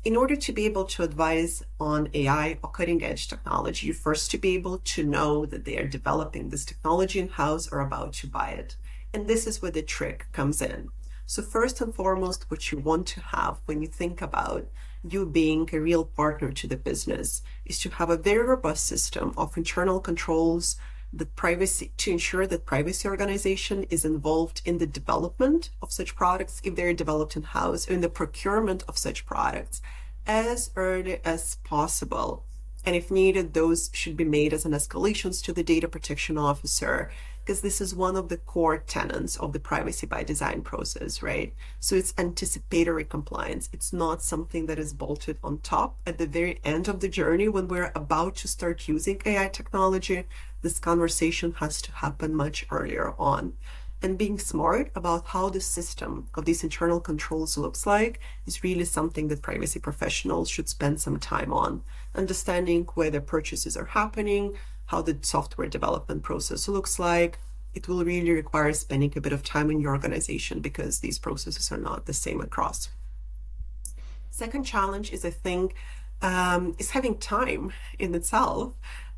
in 0.05 0.17
order 0.17 0.37
to 0.37 0.53
be 0.53 0.67
able 0.67 0.85
to 0.85 1.03
advise 1.03 1.65
on 1.81 2.09
AI 2.15 2.59
or 2.63 2.71
cutting 2.71 3.03
edge 3.03 3.27
technology, 3.27 3.91
first 3.93 4.31
to 4.31 4.39
be 4.39 4.55
able 4.55 4.79
to 4.79 5.03
know 5.03 5.47
that 5.47 5.65
they 5.65 5.77
are 5.79 5.87
developing 5.87 6.49
this 6.49 6.65
technology 6.65 7.19
in 7.19 7.29
house 7.29 7.69
or 7.73 7.81
about 7.81 8.13
to 8.13 8.27
buy 8.29 8.51
it. 8.51 8.77
And 9.17 9.27
this 9.27 9.47
is 9.47 9.63
where 9.63 9.71
the 9.71 9.81
trick 9.81 10.27
comes 10.33 10.61
in. 10.61 10.91
So, 11.25 11.41
first 11.41 11.81
and 11.81 11.95
foremost, 11.95 12.51
what 12.51 12.71
you 12.71 12.77
want 12.77 13.07
to 13.07 13.21
have 13.21 13.57
when 13.65 13.81
you 13.81 13.89
think 13.89 14.21
about 14.21 14.67
you 15.03 15.25
being 15.25 15.71
a 15.73 15.81
real 15.81 16.05
partner 16.05 16.53
to 16.53 16.67
the 16.67 16.77
business 16.77 17.41
is 17.65 17.79
to 17.79 17.89
have 17.89 18.11
a 18.11 18.19
very 18.19 18.47
robust 18.47 18.85
system 18.85 19.33
of 19.39 19.57
internal 19.57 20.01
controls, 20.01 20.77
the 21.15 21.25
privacy 21.25 21.93
to 21.97 22.11
ensure 22.11 22.47
that 22.47 22.67
privacy 22.67 23.09
organization 23.09 23.85
is 23.85 24.05
involved 24.05 24.61
in 24.67 24.77
the 24.77 24.87
development 24.87 25.71
of 25.81 25.93
such 25.93 26.15
products 26.15 26.61
if 26.63 26.77
they're 26.77 26.93
developed 26.93 27.37
in 27.37 27.43
house, 27.43 27.89
in 27.89 28.03
the 28.03 28.11
procurement 28.11 28.85
of 28.87 28.99
such 28.99 29.25
products 29.25 29.81
as 30.27 30.73
early 30.77 31.21
as 31.25 31.55
possible. 31.65 32.45
And 32.85 32.95
if 32.95 33.11
needed, 33.11 33.55
those 33.55 33.89
should 33.95 34.15
be 34.15 34.27
made 34.27 34.53
as 34.53 34.67
an 34.67 34.73
escalations 34.73 35.43
to 35.45 35.55
the 35.55 35.65
data 35.65 35.89
protection 35.89 36.37
officer 36.37 37.11
because 37.47 37.61
this 37.61 37.81
is 37.81 37.95
one 37.95 38.17
of 38.17 38.29
the 38.29 38.39
core 38.39 38.77
tenets 38.77 39.37
of 39.37 39.53
the 39.53 39.61
privacy 39.61 40.05
by 40.05 40.25
design 40.25 40.63
process, 40.63 41.23
right? 41.23 41.55
So 41.79 41.95
it's 41.95 42.13
anticipatory 42.19 43.05
compliance. 43.05 43.71
It's 43.73 43.93
not 43.93 44.21
something 44.21 44.67
that 44.67 44.81
is 44.81 44.93
bolted 44.93 45.39
on 45.45 45.59
top 45.59 45.97
at 46.05 46.19
the 46.19 46.27
very 46.27 46.59
end 46.65 46.89
of 46.89 46.99
the 46.99 47.09
journey 47.09 47.49
when 47.49 47.69
we're 47.69 47.93
about 47.95 48.35
to 48.37 48.49
start 48.49 48.89
using 48.89 49.23
AI 49.25 49.47
technology. 49.47 50.25
This 50.63 50.81
conversation 50.81 51.55
has 51.59 51.81
to 51.83 51.93
happen 51.93 52.35
much 52.35 52.67
earlier 52.69 53.15
on. 53.17 53.53
And 54.03 54.19
being 54.19 54.41
smart 54.41 54.91
about 54.97 55.29
how 55.29 55.49
the 55.49 55.61
system 55.61 56.27
of 56.35 56.47
these 56.47 56.65
internal 56.65 56.99
controls 56.99 57.57
looks 57.57 57.87
like 57.87 58.19
is 58.45 58.65
really 58.65 58.85
something 58.85 59.29
that 59.29 59.43
privacy 59.43 59.79
professionals 59.79 60.51
should 60.51 60.69
spend 60.69 61.01
some 61.01 61.21
time 61.21 61.53
on. 61.53 61.83
Understanding 62.13 62.89
where 62.95 63.11
the 63.11 63.21
purchases 63.21 63.77
are 63.77 63.87
happening, 63.87 64.57
how 64.87 65.03
the 65.03 65.19
software 65.23 65.69
development 65.69 66.23
process 66.23 66.69
looks 66.69 66.99
like. 66.99 67.39
It 67.75 67.89
will 67.89 68.05
really 68.05 68.31
require 68.31 68.73
spending 68.73 69.13
a 69.17 69.21
bit 69.21 69.33
of 69.33 69.43
time 69.43 69.71
in 69.71 69.81
your 69.81 69.93
organization 69.93 70.61
because 70.61 71.01
these 71.01 71.19
processes 71.19 71.71
are 71.71 71.77
not 71.77 72.07
the 72.07 72.13
same 72.13 72.41
across. 72.41 72.89
Second 74.31 74.65
challenge 74.65 75.13
is, 75.13 75.25
I 75.25 75.31
think, 75.31 75.75
um, 76.23 76.75
is 76.79 76.91
having 76.91 77.19
time 77.19 77.73
in 77.99 78.15
itself. 78.15 78.75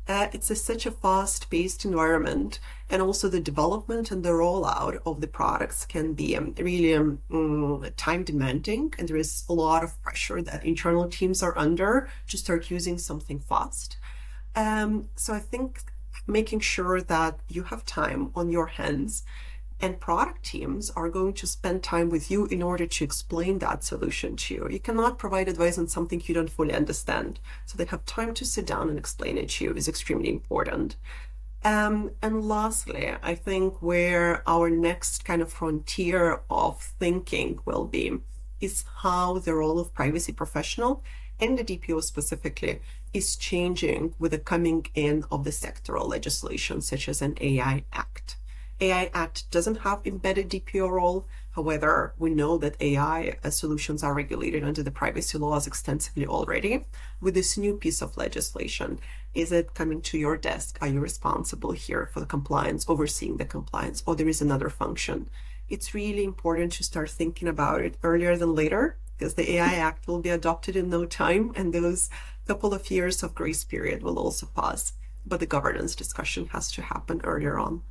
Uh, 0.07 0.27
it's 0.33 0.49
a, 0.49 0.55
such 0.55 0.87
a 0.87 0.91
fast-paced 0.91 1.85
environment, 1.85 2.59
and 2.89 2.99
also 2.99 3.29
the 3.29 3.39
development 3.39 4.09
and 4.09 4.23
the 4.23 4.29
rollout 4.29 4.99
of 5.05 5.21
the 5.21 5.27
products 5.27 5.85
can 5.85 6.13
be 6.13 6.35
um, 6.35 6.55
really 6.57 6.95
um, 6.95 7.19
mm, 7.29 7.91
time-demanding, 7.95 8.91
and 8.97 9.07
there 9.07 9.17
is 9.17 9.43
a 9.47 9.53
lot 9.53 9.83
of 9.83 10.01
pressure 10.01 10.41
that 10.41 10.65
internal 10.65 11.07
teams 11.07 11.43
are 11.43 11.55
under 11.55 12.09
to 12.27 12.37
start 12.37 12.71
using 12.71 12.97
something 12.97 13.39
fast. 13.39 13.97
Um, 14.55 15.09
so 15.15 15.33
I 15.33 15.39
think 15.39 15.83
making 16.27 16.59
sure 16.59 17.01
that 17.01 17.39
you 17.47 17.63
have 17.63 17.85
time 17.85 18.31
on 18.35 18.49
your 18.49 18.67
hands 18.67 19.23
and 19.81 19.99
product 19.99 20.43
teams 20.43 20.89
are 20.91 21.09
going 21.09 21.33
to 21.33 21.47
spend 21.47 21.81
time 21.81 22.09
with 22.09 22.29
you 22.29 22.45
in 22.47 22.61
order 22.61 22.85
to 22.85 23.03
explain 23.03 23.59
that 23.59 23.83
solution 23.83 24.35
to 24.35 24.53
you. 24.53 24.67
You 24.69 24.79
cannot 24.79 25.17
provide 25.17 25.47
advice 25.47 25.77
on 25.77 25.87
something 25.87 26.21
you 26.25 26.35
don't 26.35 26.49
fully 26.49 26.73
understand. 26.73 27.39
So 27.65 27.77
they 27.77 27.85
have 27.85 28.05
time 28.05 28.33
to 28.35 28.45
sit 28.45 28.65
down 28.65 28.89
and 28.89 28.99
explain 28.99 29.37
it 29.37 29.49
to 29.51 29.65
you 29.65 29.73
is 29.73 29.87
extremely 29.87 30.29
important. 30.29 30.97
Um, 31.63 32.11
and 32.21 32.47
lastly, 32.47 33.13
I 33.21 33.35
think 33.35 33.81
where 33.81 34.43
our 34.47 34.69
next 34.69 35.25
kind 35.25 35.41
of 35.41 35.51
frontier 35.51 36.41
of 36.49 36.81
thinking 36.81 37.59
will 37.65 37.85
be 37.85 38.19
is 38.59 38.83
how 38.97 39.39
the 39.39 39.53
role 39.53 39.79
of 39.79 39.93
privacy 39.93 40.33
professional 40.33 41.03
and 41.39 41.57
the 41.57 41.63
DPO 41.63 42.03
specifically 42.03 42.81
is 43.13 43.35
changing 43.35 44.13
with 44.19 44.31
the 44.31 44.37
coming 44.37 44.85
in 44.93 45.23
of 45.31 45.43
the 45.43 45.49
sectoral 45.49 46.07
legislation, 46.07 46.81
such 46.81 47.09
as 47.09 47.21
an 47.21 47.37
AI 47.41 47.83
Act. 47.91 48.37
AI 48.81 49.09
Act 49.13 49.51
doesn't 49.51 49.79
have 49.79 50.05
embedded 50.05 50.49
DPO 50.49 50.89
role. 50.89 51.25
However, 51.51 52.13
we 52.17 52.29
know 52.29 52.57
that 52.59 52.81
AI 52.81 53.35
uh, 53.43 53.49
solutions 53.49 54.03
are 54.03 54.13
regulated 54.13 54.63
under 54.63 54.81
the 54.81 54.91
privacy 54.91 55.37
laws 55.37 55.67
extensively 55.67 56.25
already. 56.25 56.85
With 57.19 57.33
this 57.33 57.57
new 57.57 57.75
piece 57.75 58.01
of 58.01 58.15
legislation, 58.15 58.99
is 59.33 59.51
it 59.51 59.73
coming 59.73 60.01
to 60.03 60.17
your 60.17 60.37
desk? 60.37 60.77
Are 60.81 60.87
you 60.87 61.01
responsible 61.01 61.71
here 61.71 62.09
for 62.13 62.21
the 62.21 62.25
compliance, 62.25 62.85
overseeing 62.87 63.37
the 63.37 63.45
compliance, 63.45 64.01
or 64.05 64.15
there 64.15 64.29
is 64.29 64.41
another 64.41 64.69
function? 64.69 65.29
It's 65.67 65.93
really 65.93 66.23
important 66.23 66.71
to 66.73 66.83
start 66.83 67.09
thinking 67.09 67.47
about 67.47 67.81
it 67.81 67.97
earlier 68.01 68.37
than 68.37 68.55
later 68.55 68.97
because 69.19 69.35
the 69.35 69.51
AI 69.51 69.75
Act 69.75 70.07
will 70.07 70.19
be 70.19 70.29
adopted 70.29 70.77
in 70.77 70.89
no 70.89 71.05
time 71.05 71.51
and 71.55 71.73
those 71.73 72.09
couple 72.47 72.73
of 72.73 72.89
years 72.89 73.21
of 73.21 73.35
grace 73.35 73.63
period 73.63 74.01
will 74.01 74.17
also 74.17 74.47
pass. 74.55 74.93
But 75.25 75.39
the 75.39 75.45
governance 75.45 75.93
discussion 75.95 76.47
has 76.47 76.71
to 76.71 76.81
happen 76.81 77.21
earlier 77.23 77.59
on. 77.59 77.83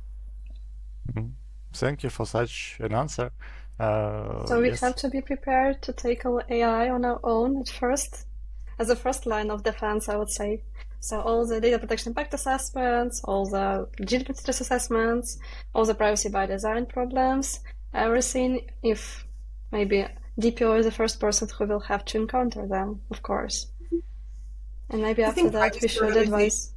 Mm-hmm. 1.07 1.29
Thank 1.73 2.03
you 2.03 2.09
for 2.09 2.25
such 2.25 2.77
an 2.81 2.93
answer. 2.93 3.31
Uh, 3.79 4.45
so 4.47 4.59
we 4.59 4.69
yes. 4.69 4.81
have 4.81 4.97
to 4.97 5.09
be 5.09 5.21
prepared 5.21 5.81
to 5.83 5.93
take 5.93 6.23
AI 6.25 6.89
on 6.89 7.05
our 7.05 7.19
own 7.23 7.61
at 7.61 7.69
first. 7.69 8.25
as 8.79 8.89
a 8.89 8.95
first 8.95 9.25
line 9.25 9.49
of 9.51 9.63
defense, 9.63 10.09
I 10.09 10.15
would 10.15 10.29
say. 10.29 10.63
So 11.01 11.21
all 11.21 11.45
the 11.45 11.59
data 11.61 11.77
protection 11.79 12.09
impact 12.11 12.33
assessments, 12.33 13.21
all 13.23 13.45
the 13.45 13.87
GDPR 14.01 14.35
stress 14.35 14.61
assessments, 14.61 15.37
all 15.73 15.85
the 15.85 15.95
privacy 15.95 16.29
by 16.29 16.45
design 16.45 16.85
problems, 16.85 17.59
everything. 17.93 18.51
If 18.83 19.25
maybe 19.71 19.99
DPO 20.39 20.79
is 20.79 20.85
the 20.85 20.91
first 20.91 21.19
person 21.19 21.49
who 21.49 21.65
will 21.65 21.81
have 21.81 22.05
to 22.05 22.17
encounter 22.17 22.65
them, 22.65 23.01
of 23.11 23.21
course. 23.21 23.67
And 24.89 25.01
maybe 25.01 25.23
after 25.23 25.49
that, 25.49 25.77
we 25.81 25.87
should 25.87 26.17
advise. 26.17 26.73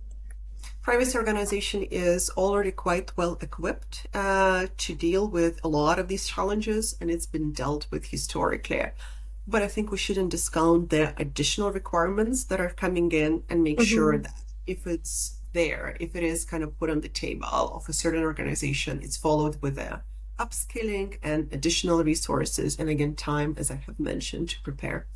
Privacy 0.83 1.17
organization 1.17 1.85
is 1.85 2.29
already 2.31 2.73
quite 2.73 3.17
well 3.17 3.39
equipped 3.41 4.07
uh, 4.15 4.67
to 4.79 4.95
deal 4.95 5.29
with 5.29 5.61
a 5.63 5.69
lot 5.69 6.01
of 6.01 6.09
these 6.09 6.27
challenges, 6.27 6.97
and 7.01 7.09
it's 7.09 7.27
been 7.27 7.53
dealt 7.53 7.87
with 7.91 8.07
historically. 8.07 8.87
But 9.47 9.63
I 9.63 9.69
think 9.69 9.91
we 9.91 9.99
shouldn't 9.99 10.31
discount 10.31 10.91
the 10.91 11.15
additional 11.21 11.71
requirements 11.71 12.45
that 12.45 12.61
are 12.61 12.71
coming 12.71 13.13
in 13.13 13.45
and 13.49 13.63
make 13.63 13.79
mm-hmm. 13.79 13.95
sure 13.95 14.19
that 14.19 14.35
if 14.67 14.87
it's 14.87 15.39
there, 15.53 15.97
if 16.01 16.17
it 16.17 16.25
is 16.25 16.45
kind 16.45 16.65
of 16.65 16.77
put 16.79 16.91
on 16.91 17.01
the 17.01 17.09
table 17.09 17.47
of 17.49 17.89
a 17.89 17.93
certain 17.93 18.23
organization, 18.23 19.01
it's 19.03 19.17
followed 19.17 19.63
with 19.63 19.79
a 19.79 20.03
upskilling 20.39 21.19
and 21.23 21.53
additional 21.53 22.03
resources, 22.05 22.79
and 22.79 22.89
again, 22.89 23.15
time, 23.15 23.55
as 23.59 23.71
I 23.71 23.77
have 23.77 23.99
mentioned, 23.99 24.51
to 24.51 24.63
prepare. 24.63 25.07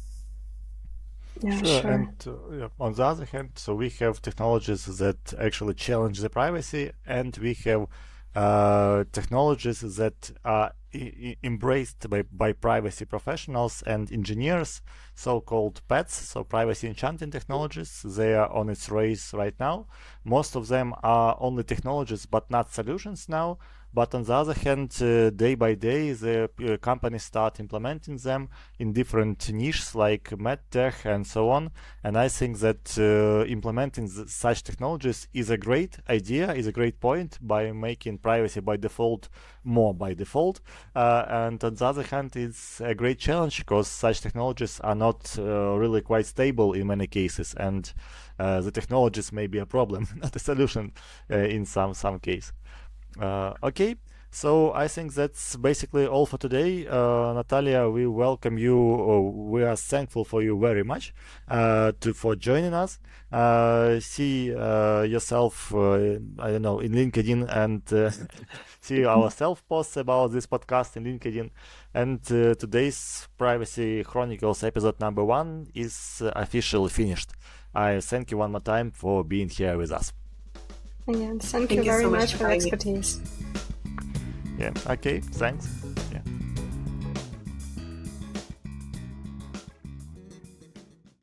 Yeah, 1.42 1.58
sure. 1.58 1.82
sure. 1.82 1.90
And 1.90 2.24
uh, 2.26 2.54
yeah, 2.54 2.68
on 2.80 2.94
the 2.94 3.04
other 3.04 3.24
hand, 3.24 3.50
so 3.56 3.74
we 3.74 3.90
have 4.00 4.22
technologies 4.22 4.86
that 4.98 5.34
actually 5.38 5.74
challenge 5.74 6.20
the 6.20 6.30
privacy, 6.30 6.92
and 7.06 7.36
we 7.36 7.54
have 7.64 7.86
uh, 8.34 9.04
technologies 9.12 9.80
that 9.96 10.30
are 10.44 10.72
I- 10.94 11.36
embraced 11.42 12.08
by, 12.08 12.22
by 12.22 12.52
privacy 12.52 13.04
professionals 13.04 13.82
and 13.86 14.10
engineers, 14.12 14.82
so-called 15.14 15.82
PETs, 15.88 16.10
so 16.10 16.44
privacy 16.44 16.88
enhancing 16.88 17.30
technologies. 17.30 18.02
They 18.04 18.34
are 18.34 18.50
on 18.50 18.68
its 18.68 18.88
race 18.88 19.34
right 19.34 19.54
now. 19.58 19.86
Most 20.24 20.56
of 20.56 20.68
them 20.68 20.94
are 21.02 21.36
only 21.40 21.64
technologies, 21.64 22.26
but 22.26 22.50
not 22.50 22.72
solutions 22.72 23.28
now. 23.28 23.58
But 23.96 24.14
on 24.14 24.24
the 24.24 24.34
other 24.34 24.52
hand, 24.52 24.94
uh, 25.00 25.30
day 25.30 25.54
by 25.54 25.72
day, 25.72 26.12
the 26.12 26.50
uh, 26.62 26.76
companies 26.76 27.22
start 27.22 27.58
implementing 27.60 28.18
them 28.18 28.50
in 28.78 28.92
different 28.92 29.50
niches 29.50 29.94
like 29.94 30.24
medtech 30.36 31.06
and 31.06 31.26
so 31.26 31.48
on. 31.48 31.70
And 32.04 32.18
I 32.18 32.28
think 32.28 32.58
that 32.58 32.98
uh, 32.98 33.46
implementing 33.46 34.06
such 34.06 34.64
technologies 34.64 35.28
is 35.32 35.48
a 35.48 35.56
great 35.56 35.96
idea, 36.10 36.52
is 36.52 36.66
a 36.66 36.72
great 36.72 37.00
point 37.00 37.38
by 37.40 37.72
making 37.72 38.18
privacy 38.18 38.60
by 38.60 38.76
default 38.76 39.30
more 39.64 39.94
by 39.94 40.12
default. 40.12 40.60
Uh, 40.94 41.24
and 41.28 41.64
on 41.64 41.74
the 41.74 41.86
other 41.86 42.02
hand, 42.02 42.36
it's 42.36 42.82
a 42.82 42.94
great 42.94 43.18
challenge 43.18 43.60
because 43.60 43.88
such 43.88 44.20
technologies 44.20 44.78
are 44.80 44.94
not 44.94 45.38
uh, 45.38 45.74
really 45.74 46.02
quite 46.02 46.26
stable 46.26 46.74
in 46.74 46.86
many 46.86 47.06
cases, 47.06 47.54
and 47.54 47.94
uh, 48.38 48.60
the 48.60 48.70
technologies 48.70 49.32
may 49.32 49.46
be 49.46 49.58
a 49.58 49.66
problem, 49.66 50.06
not 50.16 50.36
a 50.36 50.38
solution 50.38 50.92
in 51.30 51.64
some 51.64 51.94
some 51.94 52.18
case. 52.18 52.52
Uh, 53.20 53.54
okay, 53.62 53.96
so 54.30 54.72
I 54.74 54.88
think 54.88 55.14
that's 55.14 55.56
basically 55.56 56.06
all 56.06 56.26
for 56.26 56.36
today. 56.36 56.86
Uh, 56.86 57.32
Natalia, 57.32 57.88
we 57.88 58.06
welcome 58.06 58.58
you. 58.58 58.76
we 59.34 59.64
are 59.64 59.76
thankful 59.76 60.24
for 60.24 60.42
you 60.42 60.58
very 60.58 60.82
much 60.84 61.14
uh, 61.48 61.92
to 62.00 62.12
for 62.12 62.36
joining 62.36 62.74
us. 62.74 62.98
Uh, 63.32 63.98
see 64.00 64.54
uh, 64.54 65.02
yourself, 65.02 65.74
uh, 65.74 66.18
I 66.38 66.50
don't 66.50 66.62
know, 66.62 66.80
in 66.80 66.92
LinkedIn 66.92 67.48
and 67.48 67.82
see 68.80 69.04
our 69.06 69.30
self 69.30 69.66
posts 69.68 69.96
about 69.96 70.32
this 70.32 70.46
podcast 70.46 70.96
in 70.96 71.04
LinkedIn. 71.04 71.50
And 71.94 72.22
today's 72.22 73.28
Privacy 73.38 74.04
Chronicles 74.04 74.62
episode 74.62 75.00
number 75.00 75.24
one 75.24 75.68
is 75.74 76.22
officially 76.36 76.90
finished. 76.90 77.30
I 77.74 78.00
thank 78.00 78.30
you 78.30 78.36
one 78.38 78.52
more 78.52 78.60
time 78.60 78.90
for 78.90 79.24
being 79.24 79.48
here 79.48 79.78
with 79.78 79.92
us. 79.92 80.12
Yeah, 81.08 81.14
thank, 81.14 81.42
thank 81.42 81.70
you, 81.70 81.76
you 81.78 81.84
very 81.84 82.02
so 82.02 82.10
much, 82.10 82.20
much 82.20 82.34
for 82.34 82.44
the 82.44 82.54
expertise. 82.54 83.20
Yeah, 84.58 84.72
okay, 84.88 85.20
thanks. 85.20 85.68